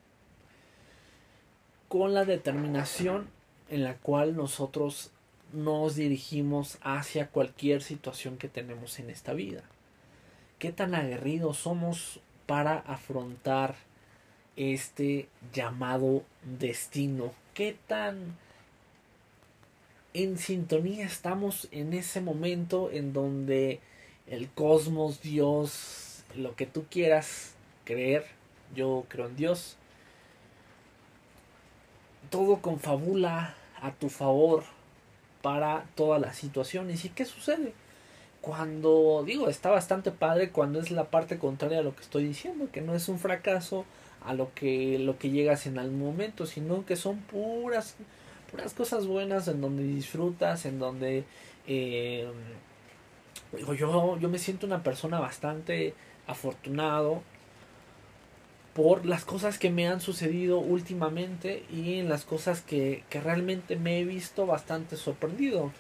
con 1.89 2.15
la 2.15 2.25
determinación 2.25 3.29
en 3.69 3.85
la 3.85 3.97
cual 3.97 4.37
nosotros 4.37 5.11
nos 5.53 5.97
dirigimos 5.97 6.79
hacia 6.81 7.29
cualquier 7.29 7.83
situación 7.83 8.39
que 8.39 8.49
tenemos 8.49 8.99
en 8.99 9.11
esta 9.11 9.33
vida. 9.33 9.63
¿Qué 10.59 10.73
tan 10.73 10.95
aguerridos 10.95 11.59
somos 11.59 12.21
para 12.47 12.79
afrontar 12.79 13.75
este 14.57 15.29
llamado 15.53 16.23
destino? 16.59 17.33
¿Qué 17.55 17.77
tan 17.87 18.37
en 20.15 20.39
sintonía 20.39 21.07
estamos 21.07 21.69
en 21.71 21.93
ese 21.93 22.21
momento 22.21 22.91
en 22.91 23.13
donde 23.13 23.81
el 24.27 24.49
cosmos, 24.51 25.23
Dios, 25.23 26.25
lo 26.37 26.55
que 26.57 26.67
tú 26.67 26.85
quieras 26.91 27.55
creer, 27.85 28.27
yo 28.75 29.05
creo 29.09 29.27
en 29.27 29.37
Dios, 29.37 29.77
todo 32.31 32.61
confabula 32.61 33.55
a 33.81 33.93
tu 33.93 34.09
favor 34.09 34.65
para 35.43 35.87
todas 35.95 36.21
las 36.21 36.37
situaciones. 36.37 37.05
¿Y 37.05 37.09
qué 37.11 37.25
sucede? 37.25 37.73
Cuando 38.41 39.23
digo, 39.27 39.49
está 39.49 39.71
bastante 39.71 40.11
padre 40.11 40.51
cuando 40.51 40.81
es 40.81 40.91
la 40.91 41.11
parte 41.11 41.39
contraria 41.39 41.81
a 41.81 41.83
lo 41.83 41.95
que 41.95 42.03
estoy 42.03 42.25
diciendo, 42.25 42.69
que 42.73 42.81
no 42.81 42.95
es 42.95 43.09
un 43.09 43.19
fracaso 43.19 43.85
a 44.25 44.35
lo 44.35 44.53
que 44.55 44.99
lo 44.99 45.19
que 45.19 45.31
llegas 45.31 45.67
en 45.67 45.79
algún 45.79 46.01
momento, 46.01 46.47
sino 46.47 46.85
que 46.85 46.97
son 46.97 47.19
puras 47.19 47.97
puras 48.51 48.75
cosas 48.75 49.07
buenas 49.07 49.49
en 49.49 49.61
donde 49.61 49.85
disfrutas, 49.85 50.67
en 50.67 50.79
donde 50.79 51.25
eh, 51.67 52.29
yo, 53.79 54.19
yo 54.19 54.29
me 54.29 54.39
siento 54.39 54.67
una 54.67 54.83
persona 54.83 55.21
bastante 55.21 55.95
afortunado 56.27 57.23
por 58.75 59.05
las 59.05 59.25
cosas 59.25 59.59
que 59.59 59.71
me 59.71 59.89
han 59.89 60.01
sucedido 60.01 60.59
últimamente 60.59 61.65
y 61.73 61.95
en 61.99 62.09
las 62.09 62.25
cosas 62.25 62.61
que, 62.61 63.05
que 63.11 63.21
realmente 63.21 63.77
me 63.77 64.01
he 64.01 64.05
visto 64.05 64.47
bastante 64.47 64.97
sorprendido. 64.97 65.73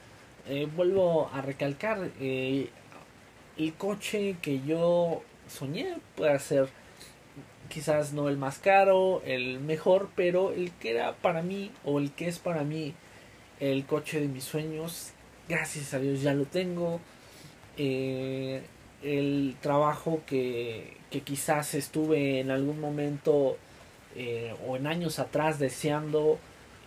Eh, 0.48 0.68
vuelvo 0.74 1.30
a 1.32 1.40
recalcar, 1.42 2.10
eh, 2.20 2.68
el 3.56 3.74
coche 3.74 4.36
que 4.42 4.60
yo 4.62 5.22
soñé 5.48 5.98
puede 6.16 6.38
ser 6.38 6.68
quizás 7.70 8.12
no 8.12 8.28
el 8.28 8.36
más 8.36 8.58
caro, 8.58 9.22
el 9.24 9.60
mejor, 9.60 10.10
pero 10.14 10.52
el 10.52 10.72
que 10.72 10.90
era 10.90 11.14
para 11.14 11.40
mí 11.40 11.70
o 11.84 11.98
el 11.98 12.12
que 12.12 12.28
es 12.28 12.38
para 12.38 12.64
mí 12.64 12.92
el 13.60 13.86
coche 13.86 14.20
de 14.20 14.28
mis 14.28 14.44
sueños, 14.44 15.12
gracias 15.48 15.94
a 15.94 15.98
Dios 15.98 16.20
ya 16.20 16.34
lo 16.34 16.44
tengo. 16.44 17.00
Eh, 17.78 18.62
el 19.02 19.56
trabajo 19.62 20.20
que, 20.26 20.98
que 21.10 21.22
quizás 21.22 21.74
estuve 21.74 22.40
en 22.40 22.50
algún 22.50 22.80
momento 22.80 23.56
eh, 24.16 24.54
o 24.66 24.76
en 24.76 24.86
años 24.86 25.18
atrás 25.18 25.58
deseando. 25.58 26.38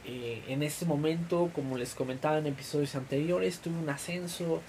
Eh, 0.06 0.44
en 0.50 0.64
este 0.64 0.86
momento, 0.86 1.50
como 1.56 1.78
les 1.78 1.96
comentaba 1.96 2.38
en 2.38 2.48
episodios 2.48 2.96
anteriores, 2.96 3.60
tuve 3.60 3.78
un 3.78 3.90
ascenso. 3.90 4.62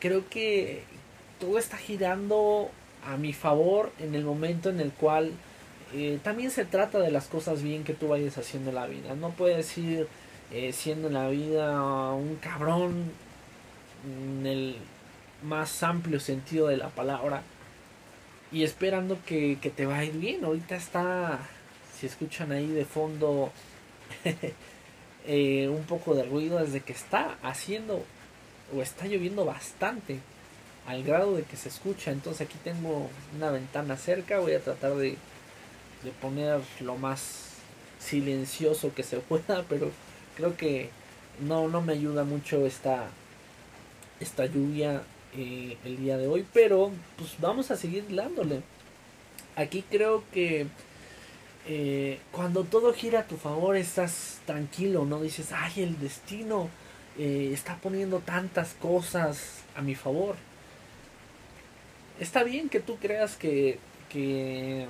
Creo 0.00 0.28
que 0.28 0.82
todo 1.38 1.58
está 1.58 1.76
girando 1.76 2.70
a 3.04 3.16
mi 3.16 3.32
favor 3.32 3.92
en 3.98 4.14
el 4.14 4.24
momento 4.24 4.70
en 4.70 4.80
el 4.80 4.92
cual 4.92 5.32
eh, 5.94 6.18
también 6.22 6.50
se 6.50 6.64
trata 6.64 6.98
de 6.98 7.10
las 7.10 7.26
cosas 7.26 7.62
bien 7.62 7.84
que 7.84 7.94
tú 7.94 8.08
vayas 8.08 8.38
haciendo 8.38 8.70
en 8.70 8.76
la 8.76 8.86
vida. 8.86 9.14
No 9.14 9.30
puedes 9.30 9.76
ir 9.78 10.08
siendo 10.72 11.08
en 11.08 11.14
la 11.14 11.28
vida 11.28 12.12
un 12.12 12.36
cabrón 12.36 13.10
en 14.04 14.46
el 14.46 14.76
más 15.42 15.82
amplio 15.82 16.20
sentido 16.20 16.68
de 16.68 16.76
la 16.76 16.90
palabra 16.90 17.42
y 18.52 18.64
esperando 18.64 19.18
que, 19.24 19.56
te 19.74 19.86
va 19.86 19.98
a 19.98 20.04
ir 20.04 20.12
bien. 20.12 20.44
Ahorita 20.44 20.76
está, 20.76 21.40
si 21.98 22.06
escuchan 22.06 22.52
ahí 22.52 22.68
de 22.68 22.84
fondo 22.84 23.50
eh, 25.26 25.68
un 25.68 25.84
poco 25.84 26.14
de 26.14 26.24
ruido, 26.24 26.58
desde 26.58 26.80
que 26.80 26.92
está 26.92 27.36
haciendo 27.42 28.04
o 28.76 28.82
está 28.82 29.06
lloviendo 29.06 29.44
bastante 29.44 30.18
al 30.86 31.02
grado 31.02 31.36
de 31.36 31.44
que 31.44 31.56
se 31.56 31.70
escucha. 31.70 32.10
Entonces 32.10 32.46
aquí 32.46 32.58
tengo 32.62 33.08
una 33.34 33.50
ventana 33.50 33.96
cerca, 33.96 34.38
voy 34.38 34.52
a 34.52 34.60
tratar 34.60 34.94
de, 34.96 35.16
de 36.04 36.10
poner 36.10 36.60
lo 36.80 36.96
más 36.96 37.50
silencioso 37.98 38.94
que 38.94 39.02
se 39.02 39.18
pueda, 39.18 39.64
pero 39.68 39.90
creo 40.36 40.56
que 40.56 40.90
no, 41.40 41.68
no 41.68 41.80
me 41.80 41.92
ayuda 41.92 42.24
mucho 42.24 42.66
esta, 42.66 43.06
esta 44.20 44.46
lluvia 44.46 45.02
eh, 45.36 45.76
el 45.84 45.98
día 45.98 46.18
de 46.18 46.26
hoy, 46.26 46.46
pero 46.52 46.90
pues 47.16 47.36
vamos 47.38 47.70
a 47.70 47.76
seguir 47.76 48.04
dándole. 48.14 48.62
Aquí 49.56 49.84
creo 49.88 50.24
que 50.32 50.66
eh, 51.66 52.18
cuando 52.32 52.64
todo 52.64 52.92
gira 52.92 53.20
a 53.20 53.26
tu 53.26 53.36
favor 53.36 53.76
estás 53.76 54.40
tranquilo, 54.46 55.04
no 55.04 55.20
dices, 55.20 55.52
ay, 55.52 55.82
el 55.82 55.98
destino 56.00 56.68
eh, 57.18 57.50
está 57.52 57.76
poniendo 57.76 58.18
tantas 58.20 58.74
cosas 58.74 59.62
a 59.76 59.82
mi 59.82 59.94
favor. 59.94 60.36
Está 62.18 62.42
bien 62.44 62.68
que 62.68 62.80
tú 62.80 62.96
creas 62.96 63.36
que, 63.36 63.78
que 64.08 64.86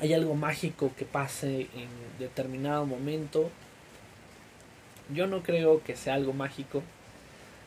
hay 0.00 0.14
algo 0.14 0.34
mágico 0.34 0.92
que 0.96 1.04
pase 1.04 1.62
en 1.74 1.88
determinado 2.18 2.86
momento. 2.86 3.50
Yo 5.14 5.26
no 5.26 5.42
creo 5.42 5.82
que 5.82 5.96
sea 5.96 6.14
algo 6.14 6.32
mágico. 6.32 6.82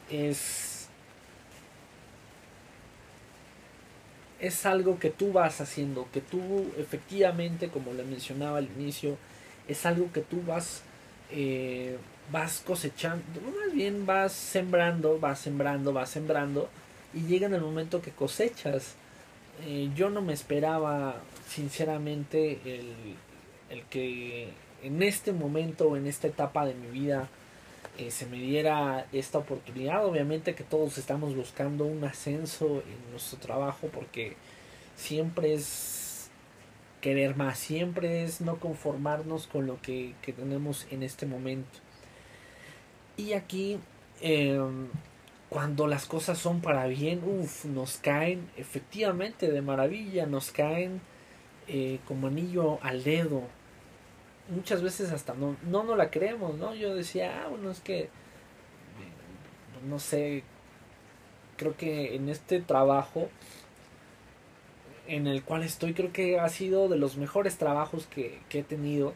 Es 0.09 0.69
es 4.39 4.65
algo 4.65 4.99
que 4.99 5.09
tú 5.09 5.33
vas 5.33 5.61
haciendo, 5.61 6.07
que 6.13 6.21
tú 6.21 6.71
efectivamente, 6.77 7.67
como 7.69 7.93
le 7.93 8.03
mencionaba 8.03 8.59
al 8.59 8.69
inicio, 8.77 9.17
es 9.67 9.85
algo 9.85 10.11
que 10.13 10.21
tú 10.21 10.41
vas, 10.47 10.81
eh, 11.31 11.97
vas 12.31 12.61
cosechando, 12.65 13.23
más 13.41 13.73
bien 13.73 14.05
vas 14.05 14.31
sembrando, 14.31 15.19
vas 15.19 15.39
sembrando, 15.39 15.93
vas 15.93 16.09
sembrando, 16.09 16.69
y 17.13 17.23
llega 17.23 17.47
en 17.47 17.53
el 17.53 17.61
momento 17.61 18.01
que 18.01 18.11
cosechas. 18.11 18.95
Eh, 19.65 19.89
yo 19.95 20.09
no 20.09 20.21
me 20.21 20.33
esperaba, 20.33 21.21
sinceramente, 21.47 22.59
el, 22.65 22.93
el 23.69 23.83
que 23.85 24.49
en 24.83 25.03
este 25.03 25.33
momento, 25.33 25.95
en 25.95 26.07
esta 26.07 26.27
etapa 26.27 26.65
de 26.65 26.73
mi 26.73 26.87
vida, 26.87 27.29
eh, 27.99 28.11
se 28.11 28.25
me 28.27 28.37
diera 28.37 29.07
esta 29.11 29.39
oportunidad. 29.39 30.05
Obviamente 30.05 30.55
que 30.55 30.63
todos 30.63 30.97
estamos 30.97 31.35
buscando 31.35 31.85
un 31.85 32.03
ascenso 32.05 32.81
en 32.85 33.11
nuestro 33.11 33.39
trabajo 33.39 33.89
porque 33.93 34.37
siempre 34.95 35.53
es 35.53 36.29
querer 37.01 37.35
más, 37.35 37.59
siempre 37.59 38.23
es 38.23 38.41
no 38.41 38.57
conformarnos 38.57 39.47
con 39.47 39.67
lo 39.67 39.81
que, 39.81 40.13
tenemos 40.23 40.87
en 40.91 41.03
este 41.03 41.25
momento. 41.25 41.79
Y 43.17 43.33
aquí, 43.33 43.79
em, 44.21 44.87
cuando 45.49 45.87
las 45.87 46.05
cosas 46.05 46.37
son 46.37 46.61
para 46.61 46.85
bien, 46.87 47.21
uff, 47.23 47.65
nos 47.65 47.97
caen 47.97 48.49
efectivamente 48.57 49.51
de 49.51 49.61
maravilla, 49.61 50.25
nos 50.25 50.51
caen 50.51 51.01
eh, 51.67 51.99
como 52.07 52.27
anillo 52.27 52.79
al 52.83 53.03
dedo 53.03 53.43
muchas 54.49 54.81
veces 54.81 55.11
hasta 55.11 55.33
no, 55.33 55.55
no 55.63 55.83
no 55.83 55.95
la 55.95 56.09
creemos, 56.09 56.57
¿no? 56.57 56.75
Yo 56.75 56.95
decía, 56.95 57.43
ah, 57.43 57.47
bueno, 57.47 57.71
es 57.71 57.79
que, 57.79 58.09
no 59.87 59.99
sé, 59.99 60.43
creo 61.57 61.77
que 61.77 62.15
en 62.15 62.29
este 62.29 62.59
trabajo 62.59 63.29
en 65.07 65.27
el 65.27 65.43
cual 65.43 65.63
estoy, 65.63 65.93
creo 65.93 66.11
que 66.11 66.39
ha 66.39 66.49
sido 66.49 66.87
de 66.87 66.97
los 66.97 67.17
mejores 67.17 67.57
trabajos 67.57 68.05
que, 68.07 68.39
que 68.49 68.59
he 68.59 68.63
tenido 68.63 69.13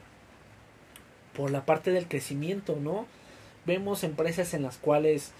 por 1.35 1.51
la 1.51 1.65
parte 1.65 1.91
del 1.91 2.07
crecimiento, 2.07 2.77
¿no? 2.79 3.05
Vemos 3.65 4.03
empresas 4.03 4.53
en 4.53 4.63
las 4.63 4.77
cuales 4.77 5.33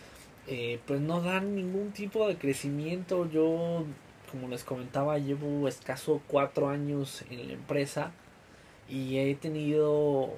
eh, 0.47 0.79
pues 0.86 0.99
no 0.99 1.21
dan 1.21 1.56
ningún 1.56 1.91
tipo 1.91 2.27
de 2.27 2.38
crecimiento. 2.38 3.29
Yo, 3.29 3.86
como 4.32 4.47
les 4.49 4.63
comentaba, 4.63 5.17
llevo 5.17 5.67
escaso 5.67 6.21
cuatro 6.27 6.69
años 6.69 7.23
en 7.29 7.47
la 7.47 7.53
empresa 7.53 8.12
y 8.89 9.17
he 9.17 9.36
tenido 9.36 10.34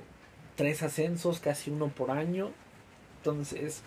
tres 0.56 0.84
ascensos, 0.84 1.40
casi 1.40 1.72
uno 1.72 1.88
por 1.90 2.12
año. 2.12 2.52
Entonces, 3.18 3.82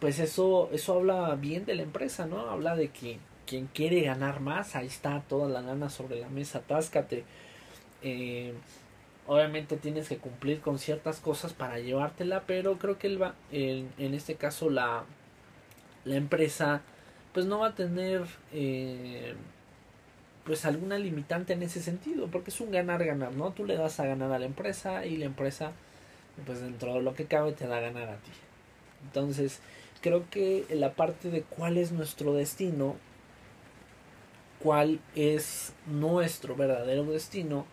pues 0.00 0.18
eso, 0.18 0.68
eso 0.72 0.94
habla 0.94 1.34
bien 1.36 1.64
de 1.64 1.76
la 1.76 1.82
empresa, 1.82 2.26
¿no? 2.26 2.50
Habla 2.50 2.76
de 2.76 2.88
que 2.88 3.18
quien 3.46 3.66
quiere 3.68 4.00
ganar 4.02 4.40
más, 4.40 4.74
ahí 4.74 4.86
está 4.86 5.22
toda 5.28 5.48
la 5.48 5.60
lana 5.60 5.88
sobre 5.90 6.20
la 6.20 6.28
mesa, 6.28 6.60
táscate. 6.60 7.24
Eh, 8.02 8.54
obviamente 9.26 9.76
tienes 9.76 10.08
que 10.08 10.18
cumplir 10.18 10.60
con 10.60 10.78
ciertas 10.78 11.20
cosas 11.20 11.52
para 11.52 11.78
llevártela, 11.78 12.42
pero 12.46 12.78
creo 12.78 12.98
que 12.98 13.16
va, 13.16 13.34
en, 13.52 13.90
en 13.98 14.14
este 14.14 14.34
caso 14.34 14.70
la, 14.70 15.04
la 16.04 16.16
empresa, 16.16 16.82
pues 17.32 17.46
no 17.46 17.60
va 17.60 17.68
a 17.68 17.74
tener 17.74 18.24
eh, 18.52 19.34
pues 20.44 20.64
alguna 20.64 20.98
limitante 20.98 21.54
en 21.54 21.62
ese 21.62 21.80
sentido, 21.80 22.28
porque 22.28 22.50
es 22.50 22.60
un 22.60 22.70
ganar-ganar, 22.70 23.32
¿no? 23.32 23.52
Tú 23.52 23.64
le 23.64 23.76
das 23.76 23.98
a 24.00 24.06
ganar 24.06 24.32
a 24.32 24.38
la 24.38 24.46
empresa 24.46 25.06
y 25.06 25.16
la 25.16 25.24
empresa, 25.24 25.72
pues 26.46 26.60
dentro 26.60 26.94
de 26.94 27.02
lo 27.02 27.14
que 27.14 27.24
cabe, 27.24 27.52
te 27.52 27.66
da 27.66 27.80
ganar 27.80 28.08
a 28.08 28.16
ti. 28.16 28.30
Entonces, 29.04 29.60
creo 30.00 30.28
que 30.30 30.66
la 30.70 30.92
parte 30.92 31.30
de 31.30 31.42
cuál 31.42 31.78
es 31.78 31.92
nuestro 31.92 32.34
destino, 32.34 32.96
cuál 34.58 35.00
es 35.14 35.72
nuestro 35.86 36.56
verdadero 36.56 37.04
destino 37.04 37.66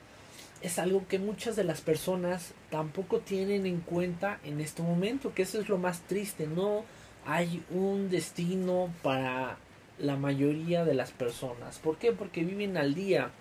es 0.61 0.77
algo 0.77 1.07
que 1.07 1.19
muchas 1.19 1.55
de 1.55 1.63
las 1.63 1.81
personas 1.81 2.53
tampoco 2.69 3.19
tienen 3.19 3.65
en 3.65 3.79
cuenta 3.79 4.39
en 4.43 4.61
este 4.61 4.83
momento, 4.83 5.33
que 5.33 5.41
eso 5.41 5.59
es 5.59 5.69
lo 5.69 5.77
más 5.77 6.01
triste, 6.01 6.47
no 6.47 6.83
hay 7.25 7.63
un 7.69 8.09
destino 8.09 8.93
para 9.03 9.57
la 9.99 10.15
mayoría 10.15 10.85
de 10.85 10.93
las 10.93 11.11
personas. 11.11 11.79
¿Por 11.79 11.97
qué? 11.97 12.11
Porque 12.11 12.43
viven 12.43 12.77
al 12.77 12.95
día, 12.95 13.31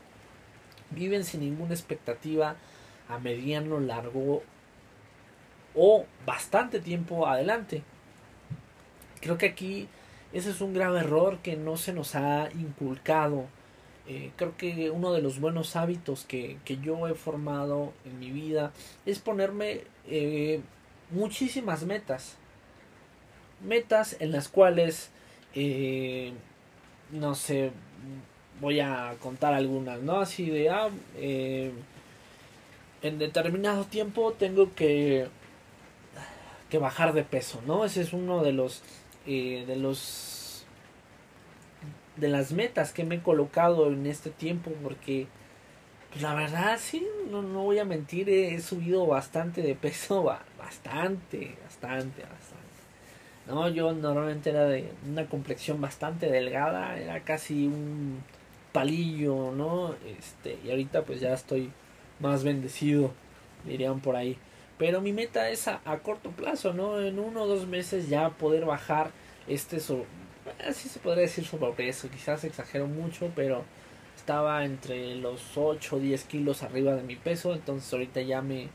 viven 0.90 1.24
sin 1.24 1.40
ninguna 1.40 1.74
expectativa 1.74 2.56
a 3.08 3.18
mediano, 3.18 3.80
largo 3.80 4.42
o 5.74 6.04
bastante 6.26 6.80
tiempo 6.80 7.26
adelante. 7.26 7.82
Creo 9.20 9.38
que 9.38 9.46
aquí 9.46 9.88
ese 10.32 10.50
es 10.50 10.60
un 10.60 10.74
grave 10.74 11.00
error 11.00 11.38
que 11.38 11.56
no 11.56 11.76
se 11.76 11.92
nos 11.92 12.14
ha 12.14 12.50
inculcado. 12.52 13.46
Eh, 14.06 14.32
creo 14.36 14.56
que 14.56 14.90
uno 14.90 15.12
de 15.12 15.22
los 15.22 15.40
buenos 15.40 15.76
hábitos 15.76 16.24
que, 16.24 16.58
que, 16.64 16.78
yo 16.78 17.06
he 17.06 17.14
formado 17.14 17.92
en 18.04 18.18
mi 18.18 18.30
vida 18.30 18.72
es 19.06 19.18
ponerme 19.18 19.82
eh, 20.06 20.60
muchísimas 21.10 21.84
metas. 21.84 22.36
Metas 23.62 24.16
en 24.20 24.32
las 24.32 24.48
cuales, 24.48 25.10
eh, 25.54 26.32
no 27.10 27.34
sé, 27.34 27.72
voy 28.60 28.80
a 28.80 29.14
contar 29.20 29.54
algunas, 29.54 30.00
¿no? 30.00 30.20
Así 30.20 30.48
de, 30.50 30.70
ah, 30.70 30.88
en 33.02 33.18
determinado 33.18 33.84
tiempo 33.84 34.32
tengo 34.32 34.74
que, 34.74 35.28
que 36.68 36.78
bajar 36.78 37.12
de 37.12 37.24
peso, 37.24 37.62
¿no? 37.66 37.84
Ese 37.84 38.02
es 38.02 38.12
uno 38.12 38.42
de 38.42 38.52
los 38.52 38.82
eh, 39.26 39.64
de 39.66 39.76
los 39.76 40.64
de 42.16 42.28
las 42.28 42.52
metas 42.52 42.92
que 42.92 43.04
me 43.04 43.16
he 43.16 43.22
colocado 43.22 43.88
en 43.88 44.06
este 44.06 44.30
tiempo 44.30 44.70
porque 44.82 45.26
pues 46.10 46.22
la 46.22 46.34
verdad 46.34 46.78
sí 46.80 47.06
no, 47.30 47.42
no 47.42 47.62
voy 47.64 47.78
a 47.78 47.84
mentir 47.84 48.28
he 48.30 48.58
subido 48.60 49.06
bastante 49.06 49.62
de 49.62 49.74
peso 49.74 50.22
bastante 50.58 51.56
bastante 51.64 52.22
bastante 52.22 52.49
no 53.46 53.68
yo 53.68 53.92
normalmente 53.92 54.50
era 54.50 54.64
de 54.64 54.90
una 55.08 55.26
complexión 55.26 55.80
bastante 55.80 56.30
delgada 56.30 56.98
era 56.98 57.20
casi 57.20 57.66
un 57.66 58.22
palillo 58.72 59.52
no 59.52 59.94
este 60.18 60.58
y 60.64 60.70
ahorita 60.70 61.02
pues 61.02 61.20
ya 61.20 61.32
estoy 61.34 61.70
más 62.20 62.44
bendecido 62.44 63.12
dirían 63.64 64.00
por 64.00 64.16
ahí 64.16 64.38
pero 64.80 65.02
mi 65.02 65.12
meta 65.12 65.50
es 65.50 65.68
a, 65.68 65.78
corto 66.02 66.30
plazo, 66.30 66.72
¿no? 66.72 66.98
En 66.98 67.18
uno 67.18 67.42
o 67.42 67.46
dos 67.46 67.66
meses 67.66 68.08
ya 68.08 68.30
poder 68.30 68.64
bajar 68.64 69.10
este, 69.46 69.76
así 70.66 70.88
se 70.88 70.98
podría 71.00 71.24
decir 71.24 71.44
sobrepeso, 71.44 72.08
quizás 72.08 72.44
exagero 72.44 72.86
mucho, 72.86 73.30
pero 73.36 73.62
estaba 74.16 74.64
entre 74.64 75.16
los 75.16 75.58
8 75.58 75.96
o 75.96 75.98
10 75.98 76.24
kilos 76.24 76.62
arriba 76.62 76.94
de 76.94 77.02
mi 77.02 77.16
peso, 77.16 77.52
entonces 77.52 77.92
ahorita 77.92 78.22
ya 78.22 78.40
me, 78.40 78.68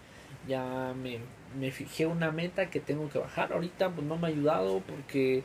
ya 0.47 0.93
me, 0.95 1.17
me 1.59 1.71
fijé 1.71 2.05
una 2.05 2.31
meta 2.31 2.69
que 2.69 2.79
tengo 2.79 3.09
que 3.09 3.19
bajar, 3.19 3.53
ahorita 3.53 3.89
pues 3.89 4.05
no 4.05 4.17
me 4.17 4.27
ha 4.27 4.29
ayudado 4.29 4.81
porque 4.81 5.43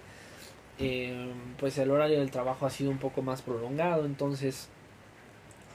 eh, 0.78 1.32
pues 1.58 1.78
el 1.78 1.90
horario 1.90 2.18
del 2.18 2.30
trabajo 2.30 2.66
ha 2.66 2.70
sido 2.70 2.90
un 2.90 2.98
poco 2.98 3.22
más 3.22 3.42
prolongado, 3.42 4.06
entonces 4.06 4.68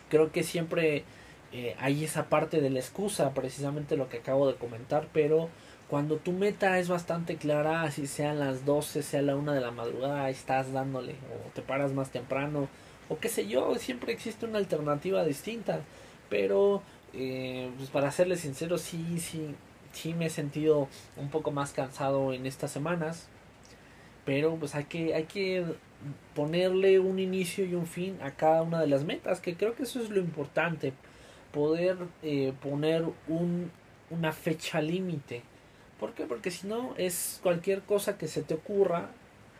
creo 0.09 0.31
que 0.31 0.43
siempre 0.43 1.03
eh, 1.51 1.75
hay 1.79 2.03
esa 2.03 2.25
parte 2.29 2.61
de 2.61 2.69
la 2.69 2.79
excusa, 2.79 3.33
precisamente 3.33 3.97
lo 3.97 4.09
que 4.09 4.17
acabo 4.17 4.47
de 4.47 4.55
comentar, 4.55 5.07
pero 5.13 5.49
cuando 5.89 6.17
tu 6.17 6.31
meta 6.31 6.79
es 6.79 6.89
bastante 6.89 7.37
clara, 7.37 7.83
así 7.83 8.07
sean 8.07 8.39
las 8.39 8.65
12, 8.65 9.03
sea 9.03 9.21
la 9.21 9.35
1 9.35 9.53
de 9.53 9.61
la 9.61 9.71
madrugada, 9.71 10.29
estás 10.29 10.73
dándole, 10.73 11.13
o 11.13 11.51
te 11.53 11.61
paras 11.61 11.93
más 11.93 12.09
temprano, 12.09 12.67
o 13.07 13.19
qué 13.19 13.29
sé 13.29 13.47
yo, 13.47 13.75
siempre 13.75 14.11
existe 14.11 14.45
una 14.45 14.57
alternativa 14.57 15.23
distinta, 15.23 15.81
pero 16.29 16.81
eh, 17.13 17.69
pues 17.77 17.89
para 17.89 18.11
serles 18.11 18.39
sincero, 18.41 18.77
sí, 18.77 19.19
sí, 19.19 19.55
sí 19.95 20.13
me 20.13 20.27
he 20.27 20.29
sentido 20.29 20.87
un 21.17 21.29
poco 21.29 21.51
más 21.51 21.71
cansado 21.71 22.33
en 22.33 22.45
estas 22.45 22.71
semanas, 22.71 23.27
pero 24.25 24.55
pues 24.55 24.75
hay 24.75 24.85
que, 24.85 25.13
hay 25.15 25.23
que 25.23 25.65
ponerle 26.33 26.99
un 26.99 27.19
inicio 27.19 27.65
y 27.65 27.75
un 27.75 27.87
fin 27.87 28.17
a 28.21 28.31
cada 28.31 28.61
una 28.61 28.81
de 28.81 28.87
las 28.87 29.03
metas, 29.03 29.39
que 29.39 29.55
creo 29.55 29.75
que 29.75 29.83
eso 29.83 30.01
es 30.01 30.09
lo 30.09 30.19
importante 30.19 30.93
poder 31.51 31.97
eh, 32.21 32.53
poner 32.61 33.05
un, 33.27 33.71
una 34.09 34.33
fecha 34.33 34.81
límite. 34.81 35.41
¿Por 35.99 36.13
qué? 36.13 36.25
Porque 36.25 36.51
si 36.51 36.67
no 36.67 36.93
es 36.97 37.39
cualquier 37.41 37.81
cosa 37.81 38.17
que 38.17 38.27
se 38.27 38.43
te 38.43 38.55
ocurra, 38.55 39.09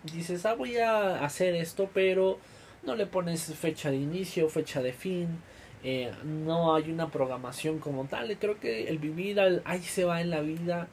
dices, 0.04 0.46
ah, 0.46 0.56
voy 0.56 0.78
a 0.78 1.24
hacer 1.24 1.56
esto, 1.56 1.90
pero 1.94 2.38
no 2.84 2.96
le 2.96 3.06
pones 3.06 3.46
fecha 3.56 3.90
de 3.92 3.98
inicio, 3.98 4.50
fecha 4.50 4.82
de 4.82 4.92
fin, 4.92 5.40
eh, 5.86 6.12
no 6.24 6.74
hay 6.74 6.90
una 6.90 7.12
programación 7.12 7.78
como 7.80 8.06
tal. 8.06 8.36
Creo 8.40 8.60
que 8.60 8.90
el 8.90 8.98
vivir 8.98 9.40
al 9.40 9.62
ahí 9.66 9.82
se 9.82 10.04
va 10.04 10.20
en 10.20 10.32
la 10.32 10.42
vida 10.42 10.88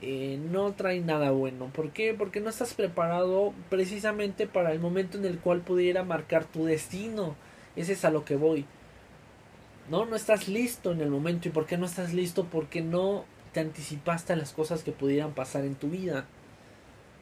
eh, 0.00 0.38
no 0.50 0.72
trae 0.72 1.00
nada 1.00 1.32
bueno. 1.32 1.66
¿Por 1.72 1.90
qué? 1.90 2.14
Porque 2.14 2.40
no 2.40 2.48
estás 2.50 2.74
preparado 2.74 3.52
precisamente 3.68 4.46
para 4.46 4.72
el 4.72 4.78
momento 4.80 5.18
en 5.18 5.24
el 5.24 5.38
cual 5.38 5.60
pudiera 5.60 6.04
marcar 6.04 6.44
tu 6.44 6.64
destino. 6.64 7.36
Ese 7.76 7.92
es 7.92 8.04
a 8.04 8.10
lo 8.10 8.24
que 8.24 8.36
voy. 8.36 8.64
No, 9.90 10.06
no 10.06 10.16
estás 10.16 10.48
listo 10.48 10.92
en 10.92 11.00
el 11.00 11.10
momento. 11.10 11.48
¿Y 11.48 11.50
por 11.52 11.66
qué 11.66 11.76
no 11.76 11.86
estás 11.86 12.14
listo? 12.14 12.44
Porque 12.44 12.80
no 12.80 13.24
te 13.52 13.60
anticipaste 13.60 14.32
a 14.32 14.36
las 14.36 14.52
cosas 14.52 14.82
que 14.82 14.92
pudieran 14.92 15.32
pasar 15.32 15.64
en 15.64 15.74
tu 15.74 15.88
vida. 15.90 16.26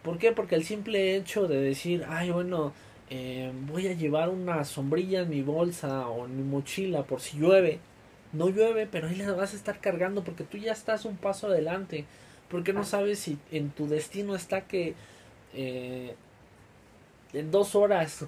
¿Por 0.02 0.18
qué? 0.18 0.32
Porque 0.32 0.54
el 0.54 0.64
simple 0.64 1.16
hecho 1.16 1.48
de 1.48 1.60
decir, 1.60 2.04
ay, 2.08 2.30
bueno, 2.30 2.72
eh, 3.10 3.52
voy 3.70 3.88
a 3.88 3.94
llevar 3.94 4.28
una 4.28 4.64
sombrilla 4.64 5.22
en 5.22 5.30
mi 5.30 5.42
bolsa 5.42 6.08
o 6.08 6.26
en 6.26 6.36
mi 6.36 6.42
mochila 6.42 7.04
por 7.04 7.20
si 7.20 7.38
llueve. 7.38 7.78
No 8.32 8.48
llueve, 8.48 8.86
pero 8.86 9.08
ahí 9.08 9.16
la 9.16 9.32
vas 9.32 9.54
a 9.54 9.56
estar 9.56 9.80
cargando 9.80 10.24
porque 10.24 10.44
tú 10.44 10.58
ya 10.58 10.72
estás 10.72 11.04
un 11.04 11.16
paso 11.16 11.46
adelante. 11.46 12.04
Porque 12.48 12.72
no 12.72 12.84
sabes 12.84 13.18
si 13.18 13.38
en 13.50 13.70
tu 13.70 13.88
destino 13.88 14.34
está 14.34 14.62
que 14.62 14.94
eh, 15.54 16.14
en 17.32 17.50
dos 17.50 17.74
horas 17.74 18.26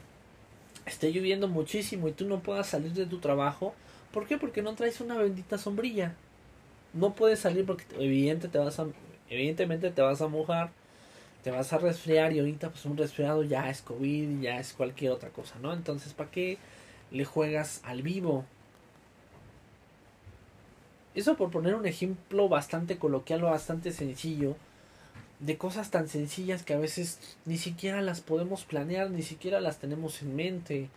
esté 0.87 1.13
lloviendo 1.13 1.49
muchísimo 1.49 2.09
y 2.09 2.13
tú 2.13 2.27
no 2.27 2.41
puedas 2.41 2.67
salir 2.69 2.93
de 2.93 3.07
tu 3.07 3.19
trabajo 3.19 3.75
¿Por 4.13 4.27
qué? 4.27 4.39
Porque 4.39 4.63
no 4.63 4.75
traes 4.75 5.01
una 5.01 5.17
bendita 5.17 5.59
sombrilla. 5.59 6.15
No 6.93 7.15
puedes 7.15 7.41
salir 7.41 7.67
porque 7.67 7.85
vas 8.59 8.81
evidentemente 9.29 9.91
te 9.91 10.03
vas 10.03 10.23
a 10.23 10.29
mojar, 10.29 10.71
te 11.43 11.51
vas 11.51 11.73
a 11.73 11.79
resfriar 11.79 12.33
y 12.33 12.41
ahorita 12.41 12.71
pues 12.71 12.85
un 12.85 12.97
resfriado 12.97 13.43
ya 13.43 13.71
es 13.71 13.83
COVID, 13.83 14.41
ya 14.41 14.59
es 14.59 14.73
cualquier 14.73 15.13
otra 15.13 15.31
cosa, 15.31 15.55
¿no? 15.61 15.73
Entonces, 15.73 16.13
¿para 16.13 16.31
qué 16.31 16.59
le 17.11 17.25
juegas 17.25 17.81
al 17.85 18.03
vivo? 18.03 18.45
Eso 21.15 21.37
por 21.37 21.51
poner 21.51 21.75
un 21.75 21.87
ejemplo 21.87 22.49
bastante 22.49 22.99
coloquial 22.99 23.45
o 23.45 23.51
bastante 23.51 23.93
sencillo 23.93 24.57
de 25.41 25.57
cosas 25.57 25.91
tan 25.91 26.09
sencillas 26.09 26.63
que 26.63 26.75
a 26.75 26.79
veces 26.79 27.19
ni 27.45 27.59
siquiera 27.59 28.03
las 28.03 28.21
podemos 28.21 28.65
planear, 28.65 29.11
ni 29.11 29.23
siquiera 29.23 29.61
las 29.61 29.79
tenemos 29.79 30.23
en 30.23 30.35
mente 30.35 30.89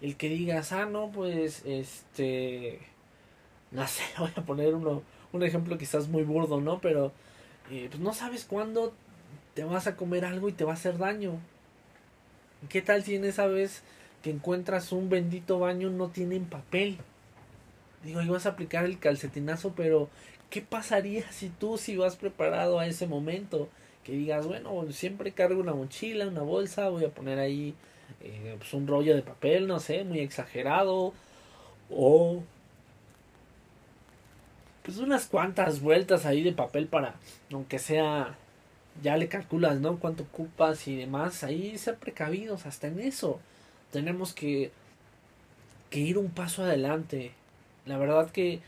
el 0.00 0.16
que 0.16 0.28
digas, 0.28 0.72
ah, 0.72 0.86
no, 0.86 1.10
pues, 1.10 1.62
este, 1.66 2.80
no 3.70 3.86
sé, 3.86 4.02
voy 4.18 4.30
a 4.34 4.42
poner 4.42 4.74
uno, 4.74 5.02
un 5.32 5.42
ejemplo 5.42 5.76
quizás 5.76 6.08
muy 6.08 6.22
burdo, 6.22 6.60
¿no? 6.60 6.80
Pero, 6.80 7.12
eh, 7.70 7.88
pues 7.90 8.00
no 8.00 8.14
sabes 8.14 8.44
cuándo 8.44 8.94
te 9.54 9.64
vas 9.64 9.86
a 9.86 9.96
comer 9.96 10.24
algo 10.24 10.48
y 10.48 10.52
te 10.52 10.64
va 10.64 10.72
a 10.72 10.74
hacer 10.74 10.98
daño. 10.98 11.38
¿Qué 12.68 12.82
tal 12.82 13.02
si 13.02 13.16
en 13.16 13.24
esa 13.24 13.46
vez 13.46 13.82
que 14.22 14.30
encuentras 14.30 14.92
un 14.92 15.08
bendito 15.08 15.58
baño 15.58 15.90
no 15.90 16.08
tienen 16.08 16.44
papel? 16.44 16.98
Digo, 18.04 18.22
ibas 18.22 18.46
a 18.46 18.50
aplicar 18.50 18.84
el 18.84 18.98
calcetinazo, 18.98 19.74
pero 19.74 20.08
¿qué 20.50 20.62
pasaría 20.62 21.30
si 21.32 21.48
tú 21.48 21.78
si 21.78 21.96
vas 21.96 22.16
preparado 22.16 22.78
a 22.78 22.86
ese 22.86 23.06
momento? 23.06 23.68
Que 24.04 24.12
digas, 24.12 24.46
bueno, 24.46 24.90
siempre 24.92 25.32
cargo 25.32 25.60
una 25.60 25.74
mochila, 25.74 26.26
una 26.26 26.42
bolsa, 26.42 26.88
voy 26.88 27.04
a 27.04 27.10
poner 27.10 27.38
ahí 27.38 27.74
eh, 28.20 28.56
pues 28.58 28.72
un 28.74 28.86
rollo 28.86 29.14
de 29.14 29.22
papel, 29.22 29.66
no 29.66 29.80
sé, 29.80 30.04
muy 30.04 30.20
exagerado, 30.20 31.12
o 31.90 32.42
pues 34.82 34.98
unas 34.98 35.26
cuantas 35.26 35.80
vueltas 35.80 36.26
ahí 36.26 36.42
de 36.42 36.52
papel 36.52 36.86
para, 36.86 37.14
aunque 37.52 37.78
sea, 37.78 38.36
ya 39.02 39.16
le 39.16 39.28
calculas, 39.28 39.80
¿no? 39.80 39.98
Cuánto 39.98 40.24
ocupas 40.24 40.86
y 40.88 40.96
demás, 40.96 41.44
ahí 41.44 41.76
ser 41.78 41.96
precavidos, 41.96 42.66
hasta 42.66 42.88
en 42.88 43.00
eso 43.00 43.40
tenemos 43.92 44.32
que, 44.32 44.70
que 45.90 46.00
ir 46.00 46.18
un 46.18 46.30
paso 46.30 46.62
adelante. 46.62 47.32
La 47.86 47.98
verdad 47.98 48.30
que 48.30 48.60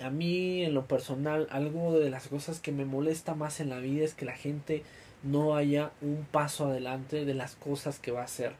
a 0.00 0.10
mí 0.10 0.62
en 0.64 0.74
lo 0.74 0.86
personal 0.86 1.48
algo 1.50 1.98
de 1.98 2.10
las 2.10 2.28
cosas 2.28 2.60
que 2.60 2.70
me 2.72 2.84
molesta 2.84 3.34
más 3.34 3.60
en 3.60 3.70
la 3.70 3.78
vida 3.78 4.04
es 4.04 4.14
que 4.14 4.24
la 4.24 4.36
gente 4.36 4.84
no 5.24 5.56
haya 5.56 5.90
un 6.00 6.24
paso 6.30 6.66
adelante 6.66 7.24
de 7.24 7.34
las 7.34 7.56
cosas 7.56 7.98
que 7.98 8.12
va 8.12 8.20
a 8.20 8.24
hacer 8.24 8.52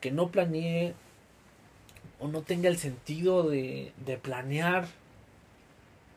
que 0.00 0.10
no 0.10 0.30
planee 0.30 0.94
o 2.18 2.28
no 2.28 2.42
tenga 2.42 2.68
el 2.68 2.78
sentido 2.78 3.48
de, 3.48 3.92
de 4.04 4.16
planear, 4.16 4.88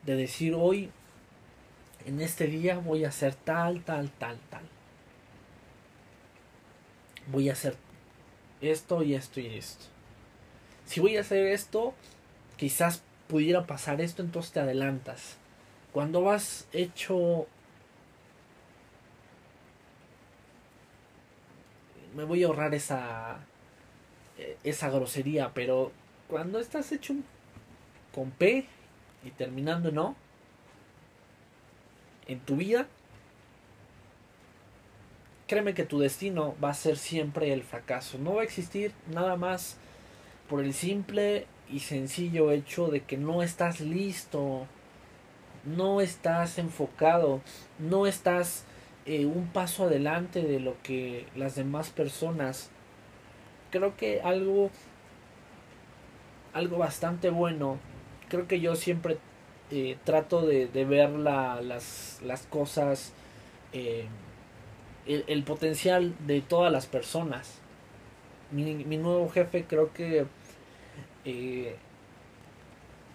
de 0.06 0.16
decir 0.16 0.54
hoy, 0.56 0.90
en 2.06 2.22
este 2.22 2.48
día 2.48 2.78
voy 2.80 3.06
a 3.06 3.10
hacer 3.10 3.36
tal, 3.36 3.84
tal, 3.84 4.10
tal, 4.12 4.40
tal. 4.50 4.64
Voy 7.28 7.50
a 7.50 7.54
hacer 7.54 7.78
esto 8.62 9.04
y 9.04 9.16
esto 9.16 9.40
y 9.40 9.48
esto. 9.48 9.86
si 10.86 11.00
voy 11.00 11.18
a 11.18 11.22
hacer 11.22 11.48
esto, 11.48 11.94
quizás 12.58 13.04
pudiera 13.28 13.66
pasar 13.66 14.02
esto, 14.02 14.22
entonces 14.22 14.52
te 14.52 14.60
adelantas. 14.60 15.38
Cuando 15.92 16.22
vas 16.22 16.68
hecho... 16.74 17.48
Me 22.16 22.26
voy 22.26 22.44
a 22.44 22.48
ahorrar 22.48 22.76
esa, 22.76 23.40
eh, 24.38 24.58
esa 24.64 24.90
grosería, 24.90 25.52
pero 25.54 25.92
cuando 26.28 26.60
estás 26.60 26.92
hecho 26.92 27.16
con 28.14 28.30
P 28.30 28.68
y 29.24 29.32
terminando 29.32 29.90
en 29.90 29.98
O, 29.98 30.16
en 32.28 32.40
tu 32.40 32.56
vida, 32.56 32.88
créeme 35.48 35.74
que 35.74 35.84
tu 35.84 36.00
destino 36.00 36.56
va 36.64 36.70
a 36.70 36.74
ser 36.74 36.98
siempre 36.98 37.54
el 37.54 37.64
fracaso. 37.64 38.18
No 38.18 38.36
va 38.36 38.42
a 38.42 38.46
existir 38.46 38.94
nada 39.12 39.36
más 39.36 39.78
por 40.50 40.64
el 40.64 40.74
simple 40.74 41.48
y 41.70 41.80
sencillo 41.80 42.52
hecho 42.52 42.88
de 42.88 43.02
que 43.02 43.18
no 43.18 43.44
estás 43.44 43.80
listo, 43.80 44.68
no 45.66 46.02
estás 46.02 46.58
enfocado, 46.58 47.42
no 47.80 48.08
estás 48.08 48.66
eh, 49.06 49.26
un 49.26 49.48
paso 49.48 49.86
adelante 49.86 50.42
de 50.42 50.60
lo 50.60 50.82
que 50.82 51.26
las 51.36 51.56
demás 51.56 51.90
personas. 51.90 52.70
Creo 53.72 53.98
que 53.98 54.22
algo, 54.22 54.70
algo 56.54 56.78
bastante 56.78 57.30
bueno, 57.30 57.78
creo 58.30 58.48
que 58.48 58.60
yo 58.60 58.76
siempre 58.76 59.18
eh, 59.72 59.98
trato 60.04 60.46
de, 60.46 60.68
ver 60.86 61.10
las, 61.12 62.22
las, 62.22 62.48
cosas, 62.48 63.14
eh, 63.72 64.06
el, 65.06 65.44
potencial 65.44 66.16
de 66.26 66.42
todas 66.42 66.72
las 66.72 66.86
personas. 66.86 67.60
Mi, 68.52 68.76
mi 68.86 68.98
nuevo 68.98 69.30
jefe 69.30 69.66
creo 69.66 69.94
que 69.94 70.26
eh, 71.26 71.76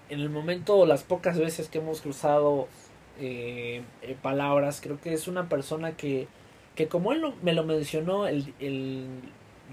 en 0.08 0.20
el 0.20 0.30
momento, 0.30 0.87
las 0.87 1.02
pocas 1.02 1.38
veces 1.38 1.68
que 1.68 1.78
hemos 1.78 2.00
cruzado 2.00 2.68
eh, 3.18 3.82
eh, 4.02 4.16
palabras, 4.20 4.80
creo 4.82 5.00
que 5.00 5.12
es 5.12 5.28
una 5.28 5.48
persona 5.48 5.96
que, 5.96 6.28
que 6.74 6.88
como 6.88 7.12
él 7.12 7.22
me 7.42 7.52
lo 7.52 7.64
mencionó 7.64 8.26
el, 8.26 8.54
el 8.58 9.06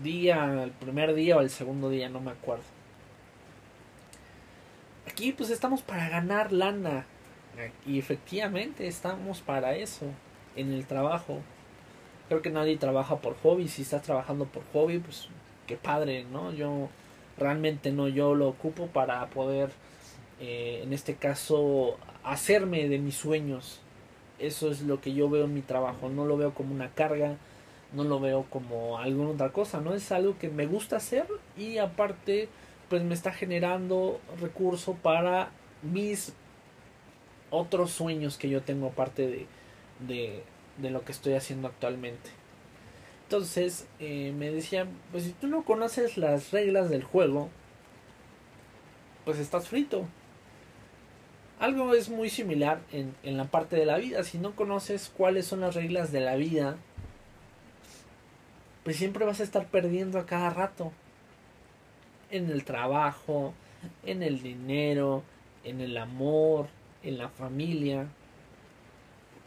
día, 0.04 0.64
el 0.64 0.72
primer 0.72 1.14
día 1.14 1.38
o 1.38 1.42
el 1.42 1.50
segundo 1.50 1.90
día, 1.90 2.10
no 2.10 2.20
me 2.20 2.32
acuerdo. 2.32 2.75
Aquí 5.08 5.32
pues 5.32 5.50
estamos 5.50 5.82
para 5.82 6.10
ganar 6.10 6.52
lana. 6.52 7.06
Y 7.86 8.00
efectivamente 8.00 8.88
estamos 8.88 9.40
para 9.42 9.76
eso 9.76 10.06
en 10.56 10.74
el 10.74 10.86
trabajo. 10.86 11.40
Creo 12.28 12.42
que 12.42 12.50
nadie 12.50 12.78
trabaja 12.78 13.18
por 13.18 13.38
hobby. 13.38 13.68
Si 13.68 13.84
estás 13.84 14.02
trabajando 14.02 14.46
por 14.46 14.64
hobby, 14.74 15.00
pues 15.00 15.30
qué 15.68 15.78
padre, 15.78 16.26
¿no? 16.26 16.52
Yo 16.52 16.90
realmente 17.38 17.92
no, 17.92 18.08
yo 18.08 18.36
lo 18.36 18.48
ocupo 18.48 18.88
para 18.88 19.26
poder, 19.30 19.70
eh, 20.40 20.82
en 20.84 20.94
este 20.94 21.16
caso, 21.16 21.98
hacerme 22.24 22.90
de 22.90 23.00
mis 23.00 23.16
sueños. 23.16 23.80
Eso 24.40 24.70
es 24.70 24.82
lo 24.82 25.00
que 25.00 25.14
yo 25.14 25.30
veo 25.30 25.46
en 25.46 25.54
mi 25.54 25.62
trabajo, 25.62 26.10
no 26.10 26.26
lo 26.26 26.36
veo 26.36 26.54
como 26.54 26.74
una 26.74 26.90
carga, 26.90 27.38
no 27.94 28.04
lo 28.04 28.20
veo 28.20 28.46
como 28.50 28.98
alguna 28.98 29.30
otra 29.30 29.52
cosa, 29.54 29.80
no 29.80 29.94
es 29.94 30.12
algo 30.12 30.38
que 30.38 30.50
me 30.50 30.66
gusta 30.66 30.98
hacer 30.98 31.26
y 31.58 31.78
aparte 31.78 32.50
pues 32.90 33.04
me 33.04 33.14
está 33.14 33.32
generando 33.32 34.20
recurso 34.40 34.94
para 34.96 35.52
mis 35.82 36.34
otros 37.50 37.92
sueños 37.92 38.38
que 38.38 38.50
yo 38.50 38.62
tengo 38.62 38.88
aparte 38.88 39.28
de, 39.28 39.48
de, 40.08 40.44
de 40.78 40.90
lo 40.90 41.04
que 41.04 41.12
estoy 41.12 41.34
haciendo 41.34 41.68
actualmente. 41.68 42.30
Entonces 43.24 43.88
eh, 44.00 44.34
me 44.38 44.52
decían, 44.52 44.90
pues 45.12 45.24
si 45.24 45.32
tú 45.32 45.48
no 45.48 45.64
conoces 45.64 46.18
las 46.18 46.52
reglas 46.52 46.90
del 46.90 47.04
juego, 47.04 47.50
pues 49.24 49.40
estás 49.40 49.68
frito. 49.68 50.06
Algo 51.60 51.94
es 51.96 52.10
muy 52.10 52.30
similar 52.30 52.82
en, 52.92 53.16
en 53.24 53.38
la 53.38 53.46
parte 53.46 53.78
de 53.78 53.86
la 53.86 53.98
vida. 53.98 54.24
Si 54.24 54.38
no 54.38 54.56
conoces 54.56 55.12
cuáles 55.16 55.48
son 55.48 55.62
las 55.62 55.74
reglas 55.74 56.12
de 56.12 56.20
la 56.20 56.36
vida, 56.36 56.78
pues 58.84 58.98
siempre 58.98 59.26
vas 59.26 59.40
a 59.40 59.44
estar 59.44 59.66
perdiendo 59.68 60.20
a 60.20 60.26
cada 60.26 60.52
rato. 60.52 60.92
En 62.32 62.50
el 62.50 62.64
trabajo, 62.64 63.54
en 64.06 64.24
el 64.24 64.42
dinero, 64.42 65.24
en 65.64 65.82
el 65.82 65.98
amor, 65.98 66.68
en 67.04 67.18
la 67.18 67.30
familia. 67.30 68.08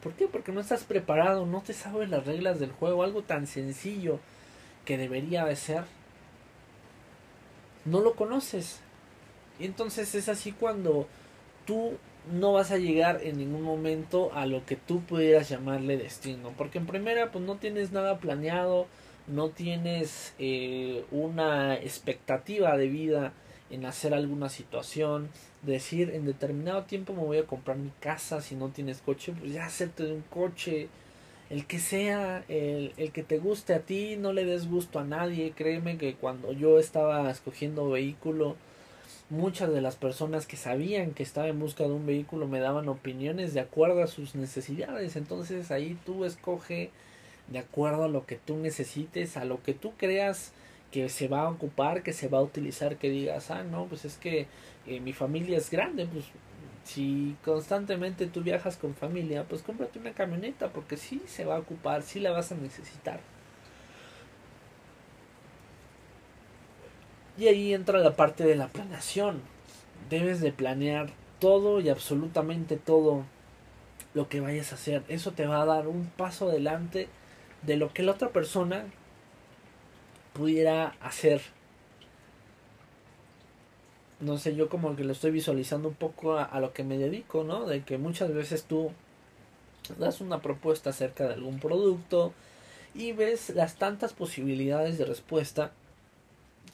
¿Por 0.02 0.12
qué? 0.12 0.28
Porque 0.28 0.52
no 0.52 0.60
estás 0.60 0.84
preparado, 0.84 1.44
no 1.44 1.60
te 1.60 1.72
sabes 1.72 2.08
las 2.08 2.24
reglas 2.24 2.60
del 2.60 2.70
juego, 2.70 3.02
algo 3.02 3.22
tan 3.22 3.46
sencillo 3.46 4.20
que 4.84 4.96
debería 4.96 5.44
de 5.44 5.56
ser. 5.56 5.84
No 7.84 8.00
lo 8.00 8.14
conoces. 8.14 8.80
Y 9.58 9.66
entonces 9.66 10.14
es 10.14 10.28
así 10.28 10.52
cuando 10.52 11.08
tú 11.66 11.98
no 12.32 12.52
vas 12.52 12.70
a 12.70 12.78
llegar 12.78 13.20
en 13.22 13.38
ningún 13.38 13.62
momento 13.62 14.30
a 14.34 14.46
lo 14.46 14.64
que 14.66 14.76
tú 14.76 15.00
pudieras 15.00 15.48
llamarle 15.48 15.96
destino. 15.96 16.52
Porque 16.56 16.78
en 16.78 16.86
primera, 16.86 17.32
pues 17.32 17.44
no 17.44 17.56
tienes 17.56 17.90
nada 17.90 18.18
planeado, 18.18 18.86
no 19.28 19.50
tienes 19.50 20.34
eh, 20.38 21.04
una 21.10 21.74
expectativa 21.76 22.76
de 22.76 22.88
vida 22.88 23.32
en 23.70 23.84
hacer 23.84 24.14
alguna 24.14 24.48
situación, 24.48 25.28
decir 25.62 26.10
en 26.10 26.24
determinado 26.24 26.84
tiempo 26.84 27.12
me 27.12 27.22
voy 27.22 27.38
a 27.38 27.46
comprar 27.46 27.76
mi 27.76 27.90
casa, 28.00 28.40
si 28.40 28.54
no 28.54 28.68
tienes 28.68 29.00
coche, 29.00 29.34
pues 29.38 29.52
ya 29.52 29.66
hacerte 29.66 30.04
de 30.04 30.12
un 30.12 30.22
coche, 30.22 30.88
el 31.50 31.66
que 31.66 31.78
sea, 31.78 32.44
el, 32.48 32.92
el 32.96 33.12
que 33.12 33.22
te 33.22 33.38
guste 33.38 33.74
a 33.74 33.80
ti, 33.80 34.16
no 34.16 34.32
le 34.32 34.44
des 34.44 34.68
gusto 34.68 34.98
a 34.98 35.04
nadie, 35.04 35.52
créeme 35.54 35.98
que 35.98 36.14
cuando 36.14 36.52
yo 36.52 36.78
estaba 36.78 37.30
escogiendo 37.30 37.90
vehículo, 37.90 38.56
muchas 39.30 39.72
de 39.72 39.82
las 39.82 39.96
personas 39.96 40.46
que 40.46 40.56
sabían 40.56 41.12
que 41.12 41.22
estaba 41.22 41.48
en 41.48 41.58
busca 41.58 41.84
de 41.84 41.90
un 41.90 42.06
vehículo 42.06 42.46
me 42.46 42.60
daban 42.60 42.88
opiniones 42.88 43.52
de 43.52 43.60
acuerdo 43.60 44.02
a 44.02 44.06
sus 44.06 44.34
necesidades, 44.34 45.16
entonces 45.16 45.70
ahí 45.70 45.98
tú 46.06 46.24
escoge 46.24 46.90
de 47.48 47.58
acuerdo 47.58 48.04
a 48.04 48.08
lo 48.08 48.26
que 48.26 48.36
tú 48.36 48.56
necesites, 48.56 49.36
a 49.36 49.44
lo 49.44 49.62
que 49.62 49.74
tú 49.74 49.92
creas 49.96 50.52
que 50.90 51.08
se 51.08 51.28
va 51.28 51.42
a 51.42 51.50
ocupar, 51.50 52.02
que 52.02 52.12
se 52.12 52.28
va 52.28 52.38
a 52.38 52.42
utilizar, 52.42 52.96
que 52.96 53.10
digas, 53.10 53.50
ah, 53.50 53.62
no, 53.62 53.86
pues 53.86 54.04
es 54.04 54.16
que 54.16 54.46
eh, 54.86 55.00
mi 55.00 55.12
familia 55.12 55.58
es 55.58 55.70
grande, 55.70 56.06
pues 56.06 56.24
si 56.84 57.36
constantemente 57.44 58.26
tú 58.26 58.42
viajas 58.42 58.78
con 58.78 58.94
familia, 58.94 59.44
pues 59.44 59.62
cómprate 59.62 59.98
una 59.98 60.12
camioneta, 60.12 60.70
porque 60.70 60.96
sí 60.96 61.20
se 61.26 61.44
va 61.44 61.56
a 61.56 61.60
ocupar, 61.60 62.02
sí 62.02 62.20
la 62.20 62.30
vas 62.30 62.52
a 62.52 62.54
necesitar. 62.54 63.20
Y 67.36 67.46
ahí 67.46 67.74
entra 67.74 67.98
la 67.98 68.16
parte 68.16 68.44
de 68.44 68.56
la 68.56 68.68
planeación. 68.68 69.42
Debes 70.10 70.40
de 70.40 70.50
planear 70.50 71.10
todo 71.38 71.80
y 71.80 71.88
absolutamente 71.88 72.76
todo 72.76 73.24
lo 74.14 74.28
que 74.28 74.40
vayas 74.40 74.72
a 74.72 74.76
hacer. 74.76 75.04
Eso 75.08 75.32
te 75.32 75.46
va 75.46 75.62
a 75.62 75.66
dar 75.66 75.86
un 75.86 76.06
paso 76.06 76.48
adelante 76.48 77.08
de 77.62 77.76
lo 77.76 77.92
que 77.92 78.02
la 78.02 78.12
otra 78.12 78.30
persona 78.30 78.86
pudiera 80.32 80.94
hacer. 81.00 81.42
No 84.20 84.38
sé, 84.38 84.54
yo 84.54 84.68
como 84.68 84.96
que 84.96 85.04
lo 85.04 85.12
estoy 85.12 85.30
visualizando 85.30 85.88
un 85.88 85.94
poco 85.94 86.38
a, 86.38 86.60
lo 86.60 86.72
que 86.72 86.84
me 86.84 86.98
dedico, 86.98 87.44
¿no? 87.44 87.66
De 87.66 87.82
que 87.82 87.98
muchas 87.98 88.32
veces 88.32 88.64
tú 88.64 88.90
das 89.98 90.20
una 90.20 90.40
propuesta 90.40 90.90
acerca 90.90 91.26
de 91.26 91.34
algún 91.34 91.60
producto 91.60 92.32
y 92.94 93.12
ves 93.12 93.50
las 93.50 93.76
tantas 93.76 94.12
posibilidades 94.12 94.98
de 94.98 95.04
respuesta 95.04 95.72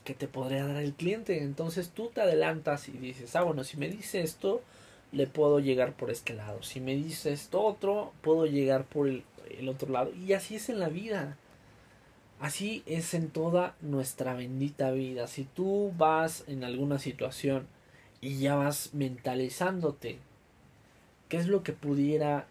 que 0.05 0.15
te 0.15 0.27
podría 0.27 0.67
dar 0.67 0.83
el 0.83 0.95
cliente. 0.95 1.43
Entonces 1.43 1.91
tú 1.91 2.11
te 2.15 2.23
adelantas 2.23 2.89
y 2.89 2.93
dices, 2.93 3.37
ah, 3.37 3.43
bueno, 3.43 3.65
si 3.65 3.77
me 3.77 3.89
dice 3.89 4.23
esto, 4.23 4.63
le 5.13 5.27
puedo 5.27 5.61
llegar 5.61 5.93
por 5.93 6.11
este 6.11 6.35
lado. 6.35 6.63
Si 6.63 6.81
me 6.81 6.95
dice 6.95 7.33
esto 7.33 7.63
otro, 7.63 8.13
puedo 8.23 8.47
llegar 8.47 8.85
por 8.85 9.07
el, 9.07 9.23
el 9.51 9.69
otro 9.69 9.91
lado. 9.91 10.13
Y 10.15 10.33
así 10.33 10.57
es 10.57 10.69
en 10.69 10.79
la 10.79 10.89
vida. 10.89 11.37
Así 12.41 12.83
es 12.87 13.15
en 13.15 13.31
toda 13.31 13.75
nuestra 13.81 14.35
bendita 14.35 14.91
vida. 14.91 15.27
Si 15.27 15.45
tú 15.45 15.93
vas 15.97 16.45
en 16.47 16.65
alguna 16.65 16.99
situación 16.99 17.67
y 18.21 18.39
ya 18.39 18.55
vas 18.55 18.93
mentalizándote 18.93 20.19
qué 21.29 21.37
es 21.37 21.47
lo 21.47 21.63
que 21.63 21.73
pudiera 21.73 22.47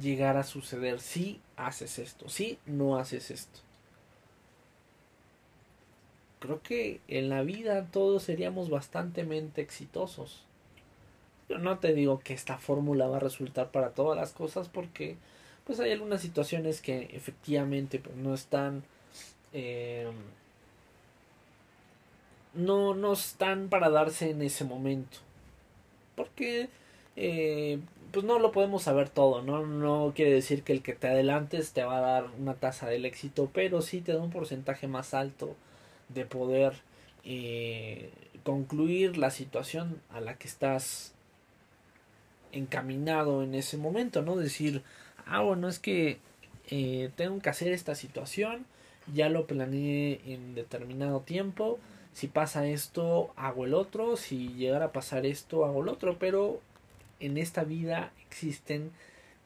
llegar 0.00 0.36
a 0.36 0.44
suceder 0.44 1.00
si 1.00 1.40
haces 1.56 1.98
esto, 1.98 2.28
si 2.28 2.58
no 2.66 2.98
haces 2.98 3.30
esto. 3.30 3.60
Creo 6.38 6.62
que 6.62 7.00
en 7.08 7.28
la 7.28 7.42
vida 7.42 7.86
todos 7.86 8.22
seríamos 8.22 8.68
bastante 8.68 9.26
exitosos. 9.56 10.44
Yo 11.48 11.58
no 11.58 11.78
te 11.78 11.94
digo 11.94 12.18
que 12.18 12.34
esta 12.34 12.58
fórmula 12.58 13.06
va 13.06 13.16
a 13.16 13.20
resultar 13.20 13.70
para 13.70 13.90
todas 13.90 14.18
las 14.18 14.32
cosas 14.32 14.68
porque 14.68 15.16
pues 15.66 15.80
hay 15.80 15.92
algunas 15.92 16.20
situaciones 16.20 16.80
que 16.80 17.10
efectivamente 17.12 17.98
pues, 17.98 18.16
no 18.16 18.34
están 18.34 18.84
eh, 19.52 20.10
no, 22.56 22.94
no 22.94 23.12
están 23.12 23.68
para 23.68 23.90
darse 23.90 24.30
en 24.30 24.42
ese 24.42 24.64
momento. 24.64 25.18
Porque 26.14 26.68
eh, 27.16 27.78
pues 28.12 28.24
no 28.24 28.38
lo 28.38 28.52
podemos 28.52 28.82
saber 28.84 29.10
todo, 29.10 29.42
¿no? 29.42 29.66
No 29.66 30.12
quiere 30.14 30.32
decir 30.32 30.62
que 30.62 30.72
el 30.72 30.82
que 30.82 30.94
te 30.94 31.08
adelantes 31.08 31.72
te 31.72 31.84
va 31.84 31.98
a 31.98 32.00
dar 32.00 32.30
una 32.38 32.54
tasa 32.54 32.88
del 32.88 33.04
éxito, 33.04 33.50
pero 33.52 33.82
sí 33.82 34.00
te 34.00 34.12
da 34.12 34.22
un 34.22 34.30
porcentaje 34.30 34.88
más 34.88 35.14
alto 35.14 35.54
de 36.08 36.24
poder 36.24 36.74
eh, 37.24 38.10
concluir 38.44 39.18
la 39.18 39.30
situación 39.30 40.00
a 40.10 40.20
la 40.20 40.38
que 40.38 40.48
estás 40.48 41.12
encaminado 42.52 43.42
en 43.42 43.54
ese 43.54 43.76
momento, 43.76 44.22
¿no? 44.22 44.36
Decir, 44.36 44.82
ah, 45.26 45.42
bueno, 45.42 45.68
es 45.68 45.78
que 45.78 46.18
eh, 46.70 47.10
tengo 47.16 47.40
que 47.40 47.50
hacer 47.50 47.72
esta 47.72 47.94
situación, 47.94 48.64
ya 49.12 49.28
lo 49.28 49.46
planeé 49.46 50.20
en 50.26 50.54
determinado 50.54 51.20
tiempo, 51.20 51.78
si 52.12 52.28
pasa 52.28 52.66
esto, 52.66 53.32
hago 53.36 53.66
el 53.66 53.74
otro, 53.74 54.16
si 54.16 54.48
llegara 54.54 54.86
a 54.86 54.92
pasar 54.92 55.26
esto, 55.26 55.66
hago 55.66 55.82
el 55.82 55.88
otro, 55.88 56.18
pero 56.18 56.60
en 57.20 57.36
esta 57.36 57.64
vida 57.64 58.10
existen 58.26 58.90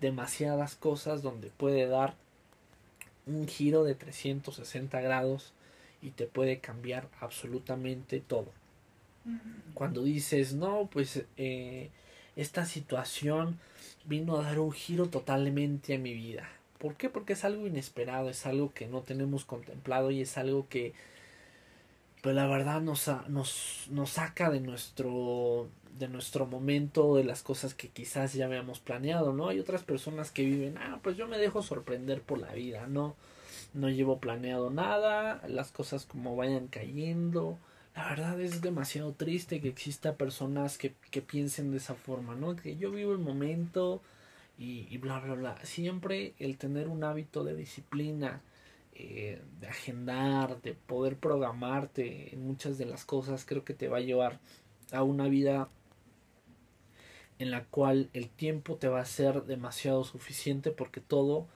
demasiadas 0.00 0.76
cosas 0.76 1.22
donde 1.22 1.48
puede 1.48 1.86
dar 1.86 2.14
un 3.26 3.48
giro 3.48 3.84
de 3.84 3.94
360 3.94 5.00
grados 5.00 5.52
y 6.02 6.10
te 6.10 6.26
puede 6.26 6.58
cambiar 6.58 7.08
absolutamente 7.20 8.20
todo. 8.20 8.52
Cuando 9.74 10.02
dices, 10.02 10.54
no, 10.54 10.88
pues 10.90 11.24
eh, 11.36 11.90
esta 12.36 12.64
situación 12.64 13.58
vino 14.04 14.36
a 14.36 14.42
dar 14.42 14.58
un 14.58 14.72
giro 14.72 15.06
totalmente 15.06 15.94
a 15.94 15.98
mi 15.98 16.14
vida. 16.14 16.48
¿Por 16.78 16.94
qué? 16.94 17.10
Porque 17.10 17.34
es 17.34 17.44
algo 17.44 17.66
inesperado, 17.66 18.30
es 18.30 18.46
algo 18.46 18.72
que 18.72 18.86
no 18.86 19.02
tenemos 19.02 19.44
contemplado 19.44 20.10
y 20.10 20.22
es 20.22 20.38
algo 20.38 20.66
que, 20.68 20.94
pues 22.22 22.34
la 22.34 22.46
verdad 22.46 22.80
nos, 22.80 23.10
nos, 23.28 23.86
nos 23.90 24.10
saca 24.10 24.50
de 24.50 24.60
nuestro, 24.60 25.68
de 25.98 26.08
nuestro 26.08 26.46
momento, 26.46 27.16
de 27.16 27.24
las 27.24 27.42
cosas 27.42 27.74
que 27.74 27.88
quizás 27.88 28.32
ya 28.32 28.46
habíamos 28.46 28.80
planeado, 28.80 29.32
¿no? 29.34 29.48
Hay 29.48 29.60
otras 29.60 29.82
personas 29.82 30.30
que 30.30 30.44
viven, 30.44 30.78
ah, 30.78 31.00
pues 31.02 31.16
yo 31.16 31.28
me 31.28 31.38
dejo 31.38 31.62
sorprender 31.62 32.22
por 32.22 32.38
la 32.38 32.52
vida, 32.52 32.86
¿no? 32.86 33.14
No 33.74 33.90
llevo 33.90 34.18
planeado 34.18 34.70
nada, 34.70 35.42
las 35.46 35.72
cosas 35.72 36.06
como 36.06 36.34
vayan 36.34 36.66
cayendo, 36.68 37.58
la 38.00 38.08
verdad 38.08 38.40
es 38.40 38.62
demasiado 38.62 39.12
triste 39.12 39.60
que 39.60 39.68
exista 39.68 40.16
personas 40.16 40.78
que, 40.78 40.94
que 41.10 41.20
piensen 41.20 41.70
de 41.70 41.76
esa 41.76 41.94
forma, 41.94 42.34
¿no? 42.34 42.56
Que 42.56 42.76
yo 42.76 42.90
vivo 42.90 43.12
el 43.12 43.18
momento 43.18 44.00
y, 44.56 44.96
bla, 44.98 45.20
bla, 45.20 45.34
bla. 45.34 45.64
Siempre 45.64 46.32
el 46.38 46.56
tener 46.56 46.88
un 46.88 47.04
hábito 47.04 47.44
de 47.44 47.54
disciplina, 47.54 48.40
eh, 48.94 49.42
de 49.60 49.66
agendar, 49.66 50.62
de 50.62 50.72
poder 50.72 51.16
programarte 51.16 52.34
en 52.34 52.46
muchas 52.46 52.78
de 52.78 52.86
las 52.86 53.04
cosas, 53.04 53.44
creo 53.44 53.64
que 53.64 53.74
te 53.74 53.88
va 53.88 53.98
a 53.98 54.00
llevar 54.00 54.38
a 54.92 55.02
una 55.02 55.28
vida 55.28 55.68
en 57.38 57.50
la 57.50 57.64
cual 57.64 58.08
el 58.14 58.30
tiempo 58.30 58.76
te 58.76 58.88
va 58.88 59.00
a 59.00 59.04
ser 59.04 59.44
demasiado 59.44 60.04
suficiente 60.04 60.70
porque 60.70 61.00
todo 61.00 61.48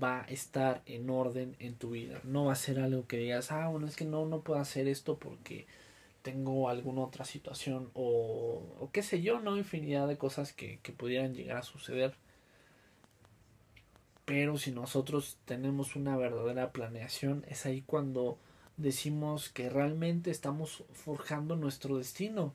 va 0.00 0.22
a 0.22 0.24
estar 0.24 0.82
en 0.86 1.10
orden 1.10 1.54
en 1.60 1.74
tu 1.74 1.90
vida. 1.90 2.20
No 2.24 2.46
va 2.46 2.52
a 2.52 2.56
ser 2.56 2.80
algo 2.80 3.06
que 3.06 3.18
digas, 3.18 3.52
ah, 3.52 3.68
bueno, 3.68 3.86
es 3.86 3.94
que 3.94 4.04
no, 4.04 4.26
no 4.26 4.40
puedo 4.40 4.58
hacer 4.58 4.88
esto 4.88 5.16
porque 5.16 5.66
tengo 6.22 6.68
alguna 6.68 7.02
otra 7.02 7.24
situación 7.24 7.90
o, 7.94 8.76
o 8.80 8.90
qué 8.92 9.02
sé 9.02 9.22
yo, 9.22 9.40
¿no? 9.40 9.56
Infinidad 9.56 10.08
de 10.08 10.18
cosas 10.18 10.52
que, 10.52 10.78
que 10.82 10.92
pudieran 10.92 11.34
llegar 11.34 11.58
a 11.58 11.62
suceder. 11.62 12.14
Pero 14.24 14.56
si 14.56 14.70
nosotros 14.70 15.38
tenemos 15.44 15.96
una 15.96 16.16
verdadera 16.16 16.72
planeación, 16.72 17.44
es 17.48 17.66
ahí 17.66 17.82
cuando 17.82 18.38
decimos 18.76 19.48
que 19.48 19.68
realmente 19.68 20.30
estamos 20.30 20.84
forjando 20.92 21.56
nuestro 21.56 21.98
destino. 21.98 22.54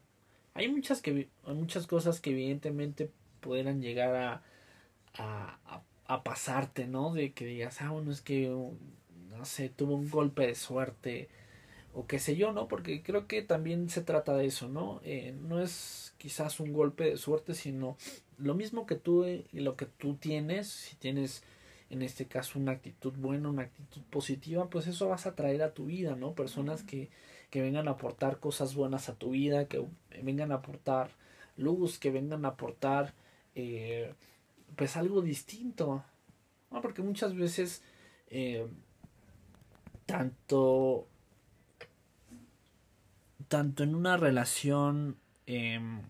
Hay 0.54 0.70
muchas, 0.70 1.02
que, 1.02 1.30
hay 1.46 1.54
muchas 1.54 1.86
cosas 1.86 2.20
que 2.20 2.32
evidentemente 2.32 3.12
pudieran 3.42 3.82
llegar 3.82 4.16
a, 4.16 4.44
a, 5.16 5.82
a, 6.06 6.24
pasarte, 6.24 6.88
¿no? 6.88 7.14
De 7.14 7.34
que 7.34 7.46
digas, 7.46 7.82
ah, 7.82 7.92
bueno, 7.92 8.12
es 8.12 8.22
que, 8.22 8.48
no 8.48 9.46
sé, 9.46 9.70
tuve 9.70 9.94
un 9.94 10.10
golpe 10.10 10.48
de 10.48 10.56
suerte, 10.56 11.30
o 11.94 12.06
qué 12.08 12.20
sé 12.20 12.36
yo, 12.36 12.52
¿no? 12.52 12.68
Porque 12.68 13.02
creo 13.02 13.28
que 13.28 13.42
también 13.42 13.90
se 13.90 14.02
trata 14.02 14.36
de 14.36 14.46
eso, 14.46 14.68
¿no? 14.70 15.02
Eh, 15.04 15.36
no 15.42 15.62
es 15.62 16.14
quizás 16.18 16.60
un 16.60 16.74
golpe 16.74 17.06
de 17.06 17.18
suerte, 17.18 17.54
sino 17.54 17.98
lo 18.38 18.54
mismo 18.54 18.86
que 18.86 18.96
tú 18.96 19.26
y 19.26 19.46
lo 19.54 19.76
que 19.76 19.86
tú 19.86 20.16
tienes, 20.16 20.68
si 20.68 20.96
tienes 20.96 21.44
en 21.90 22.02
este 22.02 22.26
caso 22.26 22.60
una 22.60 22.74
actitud 22.74 23.14
buena, 23.14 23.50
una 23.50 23.64
actitud 23.64 24.02
positiva, 24.10 24.70
pues 24.70 24.88
eso 24.88 25.08
vas 25.08 25.26
a 25.26 25.36
traer 25.36 25.64
a 25.64 25.74
tu 25.74 25.86
vida, 25.86 26.16
¿no? 26.16 26.34
Personas 26.34 26.84
que, 26.84 27.10
que 27.50 27.62
vengan 27.62 27.88
a 27.88 27.92
aportar 27.92 28.40
cosas 28.40 28.76
buenas 28.76 29.10
a 29.10 29.16
tu 29.16 29.32
vida, 29.32 29.68
que 29.68 29.86
vengan 30.22 30.52
a 30.52 30.56
aportar 30.56 31.12
luz, 31.56 31.98
que 31.98 32.12
vengan 32.12 32.46
a 32.46 32.50
aportar 32.50 33.14
eh, 33.56 34.14
pues 34.76 34.98
algo 34.98 35.22
distinto, 35.22 36.04
¿no? 36.72 36.82
Porque 36.82 37.02
muchas 37.02 37.36
veces 37.36 37.82
eh, 38.30 38.68
tanto 40.06 41.08
tanto 43.48 43.84
en 43.84 43.96
una 43.96 44.18
relación, 44.18 45.18
em, 45.46 46.02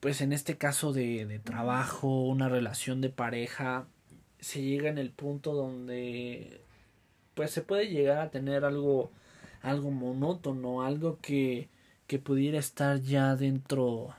pues 0.00 0.20
en 0.20 0.32
este 0.32 0.56
caso 0.56 0.92
de, 0.92 1.26
de, 1.26 1.38
trabajo, 1.38 2.22
una 2.26 2.48
relación 2.48 3.00
de 3.00 3.10
pareja, 3.10 3.86
se 4.40 4.62
llega 4.62 4.88
en 4.88 4.98
el 4.98 5.10
punto 5.10 5.54
donde 5.54 6.60
pues 7.34 7.52
se 7.52 7.62
puede 7.62 7.88
llegar 7.88 8.18
a 8.18 8.30
tener 8.30 8.64
algo, 8.64 9.12
algo 9.62 9.90
monótono, 9.92 10.82
algo 10.82 11.18
que, 11.22 11.68
que 12.08 12.18
pudiera 12.18 12.58
estar 12.58 13.00
ya 13.00 13.36
dentro 13.36 14.14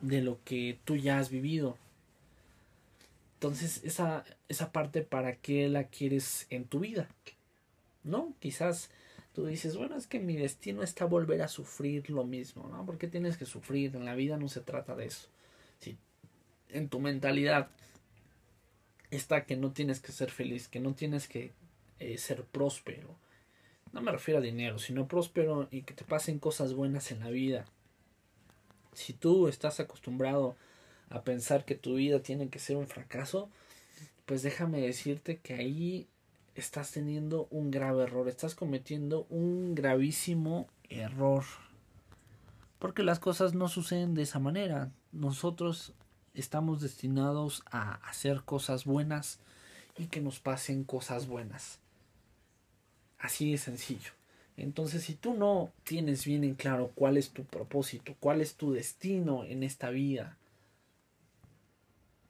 de 0.00 0.22
lo 0.22 0.38
que 0.44 0.78
tú 0.84 0.96
ya 0.96 1.18
has 1.18 1.28
vivido. 1.28 1.76
Entonces, 3.34 3.82
esa, 3.84 4.24
esa 4.48 4.72
parte, 4.72 5.02
¿para 5.02 5.36
qué 5.36 5.68
la 5.68 5.84
quieres 5.84 6.46
en 6.48 6.64
tu 6.64 6.80
vida? 6.80 7.08
¿No? 8.02 8.32
Quizás 8.40 8.90
tú 9.34 9.46
dices, 9.46 9.76
bueno, 9.76 9.96
es 9.96 10.06
que 10.06 10.20
mi 10.20 10.36
destino 10.36 10.82
está 10.82 11.04
volver 11.04 11.42
a 11.42 11.48
sufrir 11.48 12.10
lo 12.10 12.24
mismo, 12.24 12.68
¿no? 12.68 12.84
¿Por 12.84 12.98
qué 12.98 13.08
tienes 13.08 13.36
que 13.36 13.46
sufrir? 13.46 13.96
En 13.96 14.04
la 14.04 14.14
vida 14.14 14.36
no 14.36 14.48
se 14.48 14.60
trata 14.60 14.94
de 14.94 15.06
eso. 15.06 15.28
Si 15.78 15.96
en 16.68 16.88
tu 16.88 17.00
mentalidad 17.00 17.68
está 19.10 19.44
que 19.44 19.56
no 19.56 19.72
tienes 19.72 20.00
que 20.00 20.12
ser 20.12 20.30
feliz, 20.30 20.68
que 20.68 20.80
no 20.80 20.94
tienes 20.94 21.28
que 21.28 21.52
eh, 21.98 22.18
ser 22.18 22.44
próspero, 22.44 23.16
no 23.92 24.00
me 24.00 24.12
refiero 24.12 24.38
a 24.38 24.42
dinero, 24.42 24.78
sino 24.78 25.06
próspero 25.06 25.68
y 25.70 25.82
que 25.82 25.94
te 25.94 26.04
pasen 26.04 26.38
cosas 26.38 26.74
buenas 26.74 27.10
en 27.12 27.20
la 27.20 27.30
vida. 27.30 27.66
Si 28.94 29.12
tú 29.12 29.48
estás 29.48 29.80
acostumbrado 29.80 30.56
a 31.10 31.22
pensar 31.22 31.64
que 31.64 31.74
tu 31.74 31.94
vida 31.94 32.20
tiene 32.20 32.48
que 32.48 32.58
ser 32.58 32.76
un 32.76 32.86
fracaso, 32.86 33.50
pues 34.24 34.42
déjame 34.42 34.80
decirte 34.80 35.38
que 35.38 35.54
ahí 35.54 36.06
estás 36.54 36.90
teniendo 36.92 37.48
un 37.50 37.70
grave 37.70 38.04
error, 38.04 38.28
estás 38.28 38.54
cometiendo 38.54 39.26
un 39.30 39.74
gravísimo 39.74 40.68
error. 40.88 41.44
Porque 42.78 43.02
las 43.02 43.18
cosas 43.18 43.54
no 43.54 43.68
suceden 43.68 44.14
de 44.14 44.22
esa 44.22 44.38
manera. 44.38 44.90
Nosotros 45.12 45.94
estamos 46.34 46.80
destinados 46.80 47.62
a 47.70 47.94
hacer 48.08 48.42
cosas 48.42 48.84
buenas 48.84 49.38
y 49.96 50.06
que 50.06 50.20
nos 50.20 50.40
pasen 50.40 50.84
cosas 50.84 51.26
buenas. 51.26 51.78
Así 53.18 53.52
de 53.52 53.58
sencillo. 53.58 54.12
Entonces, 54.56 55.04
si 55.04 55.14
tú 55.14 55.34
no 55.34 55.72
tienes 55.84 56.24
bien 56.24 56.44
en 56.44 56.54
claro 56.54 56.92
cuál 56.94 57.16
es 57.16 57.30
tu 57.30 57.44
propósito, 57.44 58.14
cuál 58.20 58.40
es 58.40 58.56
tu 58.56 58.72
destino 58.72 59.44
en 59.44 59.62
esta 59.62 59.90
vida, 59.90 60.36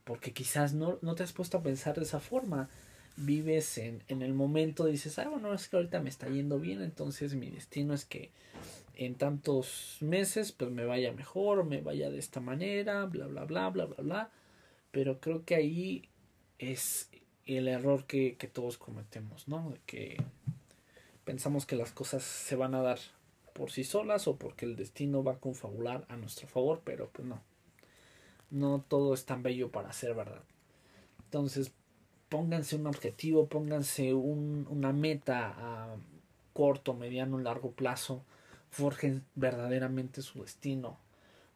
porque 0.04 0.32
quizás 0.32 0.72
no, 0.72 0.98
no 1.02 1.14
te 1.14 1.22
has 1.22 1.32
puesto 1.32 1.58
a 1.58 1.62
pensar 1.62 1.96
de 1.96 2.02
esa 2.02 2.20
forma, 2.20 2.68
vives 3.16 3.78
en, 3.78 4.02
en 4.08 4.22
el 4.22 4.34
momento, 4.34 4.84
dices, 4.86 5.18
ah, 5.18 5.28
bueno, 5.28 5.52
es 5.52 5.68
que 5.68 5.76
ahorita 5.76 6.00
me 6.00 6.08
está 6.10 6.28
yendo 6.28 6.58
bien, 6.58 6.82
entonces 6.82 7.34
mi 7.34 7.50
destino 7.50 7.94
es 7.94 8.04
que 8.04 8.30
en 8.94 9.14
tantos 9.14 9.98
meses 10.00 10.52
pues 10.52 10.70
me 10.70 10.84
vaya 10.84 11.12
mejor, 11.12 11.64
me 11.64 11.80
vaya 11.80 12.10
de 12.10 12.18
esta 12.18 12.40
manera, 12.40 13.04
bla, 13.06 13.26
bla, 13.26 13.44
bla, 13.44 13.68
bla, 13.70 13.86
bla, 13.86 14.02
bla. 14.02 14.30
Pero 14.90 15.20
creo 15.20 15.44
que 15.44 15.54
ahí 15.54 16.08
es 16.58 17.08
el 17.46 17.68
error 17.68 18.06
que, 18.06 18.36
que 18.36 18.48
todos 18.48 18.78
cometemos, 18.78 19.48
¿no? 19.48 19.70
De 19.70 19.80
que 19.86 20.22
pensamos 21.24 21.66
que 21.66 21.76
las 21.76 21.92
cosas 21.92 22.22
se 22.22 22.56
van 22.56 22.74
a 22.74 22.82
dar 22.82 22.98
por 23.54 23.70
sí 23.70 23.84
solas 23.84 24.28
o 24.28 24.36
porque 24.36 24.64
el 24.64 24.76
destino 24.76 25.24
va 25.24 25.32
a 25.32 25.40
confabular 25.40 26.04
a 26.08 26.16
nuestro 26.16 26.48
favor, 26.48 26.82
pero 26.84 27.08
pues 27.10 27.26
no. 27.26 27.40
No 28.50 28.84
todo 28.86 29.14
es 29.14 29.24
tan 29.24 29.42
bello 29.42 29.70
para 29.70 29.92
ser 29.92 30.14
verdad. 30.14 30.42
Entonces, 31.24 31.72
pónganse 32.32 32.76
un 32.76 32.86
objetivo, 32.86 33.46
pónganse 33.46 34.14
un, 34.14 34.66
una 34.70 34.90
meta 34.94 35.54
a 35.54 35.96
corto, 36.54 36.94
mediano, 36.94 37.38
largo 37.38 37.72
plazo, 37.72 38.24
forjen 38.70 39.22
verdaderamente 39.34 40.22
su 40.22 40.40
destino. 40.40 40.96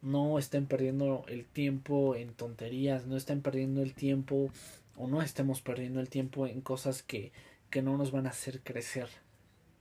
No 0.03 0.37
estén 0.37 0.67
perdiendo 0.67 1.25
el 1.29 1.45
tiempo 1.45 2.15
en 2.15 2.31
tonterías, 2.35 3.07
no 3.07 3.17
estén 3.17 3.41
perdiendo 3.41 3.81
el 3.81 3.95
tiempo 3.95 4.51
o 4.95 5.07
no 5.07 5.23
estemos 5.23 5.61
perdiendo 5.61 5.99
el 5.99 6.09
tiempo 6.09 6.45
en 6.45 6.61
cosas 6.61 7.01
que, 7.01 7.31
que 7.71 7.81
no 7.81 7.97
nos 7.97 8.11
van 8.11 8.27
a 8.27 8.29
hacer 8.29 8.61
crecer, 8.61 9.09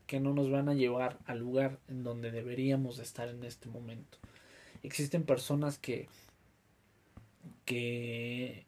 que 0.06 0.18
no 0.18 0.32
nos 0.32 0.50
van 0.50 0.70
a 0.70 0.74
llevar 0.74 1.18
al 1.26 1.40
lugar 1.40 1.78
en 1.88 2.04
donde 2.04 2.30
deberíamos 2.30 3.00
estar 3.00 3.28
en 3.28 3.44
este 3.44 3.68
momento. 3.68 4.16
Existen 4.82 5.24
personas 5.24 5.76
que 5.76 6.08
que 7.66 8.64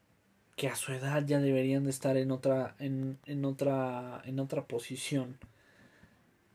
que 0.59 0.69
a 0.69 0.77
su 0.77 0.93
edad 0.93 1.25
ya 1.27 1.41
deberían 1.41 1.85
de 1.85 1.91
estar 1.91 2.19
en 2.19 2.31
otra, 2.33 2.77
en, 2.81 3.19
en 3.27 3.47
otra, 3.47 4.23
en 4.27 4.41
otra 4.41 4.67
posición. 4.67 5.39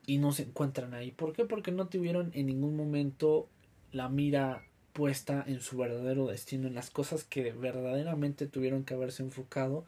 y 0.06 0.18
no 0.18 0.32
se 0.32 0.42
encuentran 0.44 0.94
ahí. 0.94 1.10
¿Por 1.12 1.32
qué? 1.32 1.44
Porque 1.44 1.72
no 1.72 1.88
tuvieron 1.88 2.30
en 2.34 2.46
ningún 2.46 2.76
momento 2.76 3.48
la 3.92 4.08
mira 4.08 4.64
puesta 4.92 5.44
en 5.46 5.60
su 5.60 5.76
verdadero 5.78 6.26
destino, 6.26 6.68
en 6.68 6.74
las 6.74 6.90
cosas 6.90 7.24
que 7.24 7.52
verdaderamente 7.52 8.46
tuvieron 8.46 8.84
que 8.84 8.94
haberse 8.94 9.22
enfocado 9.22 9.84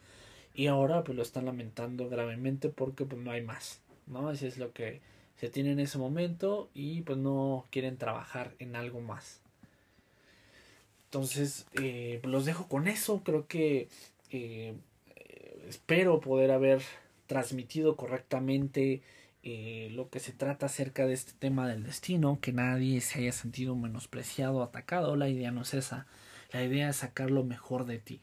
y 0.55 0.69
ahora 0.69 1.05
pues 1.05 1.17
lo 1.17 1.23
están 1.23 1.45
lamentando 1.47 2.09
gravemente 2.09 2.69
porque 2.71 3.05
pues 3.07 3.21
no 3.23 3.31
hay 3.31 3.43
más, 3.43 3.81
¿no? 4.07 4.31
Eso 4.33 4.47
es 4.47 4.59
lo 4.59 4.73
que 4.73 5.01
se 5.37 5.51
tiene 5.51 5.73
en 5.73 5.81
ese 5.81 5.99
momento 5.99 6.71
y 6.75 7.03
pues 7.03 7.19
no 7.19 7.67
quieren 7.71 7.99
trabajar 7.99 8.55
en 8.59 8.77
algo 8.77 9.01
más. 9.01 9.43
Entonces, 11.17 11.65
eh, 11.81 12.21
los 12.25 12.45
dejo 12.45 12.69
con 12.69 12.89
eso. 12.89 13.23
Creo 13.25 13.47
que 13.47 13.89
eh, 14.31 14.75
espero 15.67 16.21
poder 16.21 16.51
haber 16.51 16.83
transmitido 17.27 17.97
correctamente 17.97 19.01
eh, 19.43 19.89
lo 19.93 20.11
que 20.11 20.21
se 20.21 20.33
trata 20.33 20.67
acerca 20.67 21.07
de 21.07 21.15
este 21.15 21.33
tema 21.33 21.67
del 21.67 21.85
destino, 21.85 22.39
que 22.43 22.53
nadie 22.53 23.01
se 23.01 23.21
haya 23.21 23.33
sentido 23.33 23.75
menospreciado, 23.75 24.63
atacado. 24.63 25.17
La 25.17 25.31
idea 25.31 25.51
no 25.53 25.63
es 25.63 25.73
esa. 25.73 26.07
La 26.53 26.63
idea 26.63 26.91
es 26.91 26.97
sacar 26.97 27.31
lo 27.31 27.45
mejor 27.45 27.87
de 27.87 27.99
ti. 27.99 28.21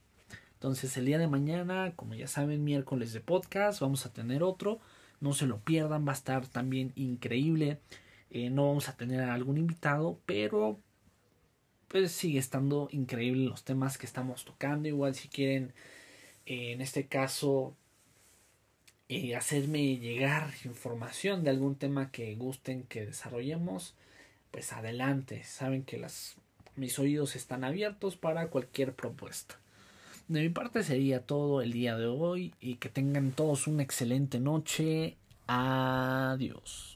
Entonces 0.53 0.95
el 0.95 1.05
día 1.05 1.17
de 1.17 1.27
mañana, 1.27 1.93
como 1.95 2.13
ya 2.13 2.27
saben, 2.27 2.63
miércoles 2.63 3.11
de 3.11 3.21
podcast, 3.21 3.79
vamos 3.79 4.05
a 4.05 4.13
tener 4.13 4.43
otro. 4.43 4.79
No 5.19 5.33
se 5.33 5.47
lo 5.47 5.57
pierdan, 5.61 6.07
va 6.07 6.11
a 6.11 6.15
estar 6.15 6.45
también 6.45 6.91
increíble. 6.95 7.79
No 8.29 8.67
vamos 8.67 8.87
a 8.87 8.95
tener 8.95 9.21
a 9.21 9.33
algún 9.33 9.57
invitado, 9.57 10.19
pero 10.27 10.77
pues 11.93 12.11
sigue 12.11 12.39
estando 12.39 12.89
increíble 12.91 13.45
los 13.45 13.63
temas 13.63 13.99
que 13.99 14.07
estamos 14.07 14.45
tocando. 14.45 14.87
Igual 14.87 15.13
si 15.13 15.27
quieren, 15.27 15.73
eh, 16.47 16.71
en 16.71 16.81
este 16.81 17.05
caso, 17.05 17.75
eh, 19.09 19.35
hacerme 19.35 19.97
llegar 19.97 20.49
información 20.65 21.43
de 21.43 21.51
algún 21.51 21.75
tema 21.75 22.09
que 22.09 22.33
gusten 22.33 22.81
que 22.81 23.05
desarrollemos, 23.05 23.93
pues 24.49 24.73
adelante. 24.73 25.43
Saben 25.43 25.83
que 25.83 26.03
mis 26.75 26.97
oídos 26.97 27.35
están 27.35 27.63
abiertos 27.63 28.17
para 28.17 28.47
cualquier 28.47 28.95
propuesta. 28.95 29.59
De 30.27 30.41
mi 30.41 30.49
parte 30.49 30.81
sería 30.81 31.23
todo 31.23 31.61
el 31.61 31.73
día 31.73 31.95
de 31.95 32.07
hoy 32.07 32.55
y 32.59 32.77
que 32.77 32.89
tengan 32.89 33.33
todos 33.33 33.67
una 33.67 33.83
excelente 33.83 34.39
noche. 34.39 35.15
Adiós. 35.45 36.92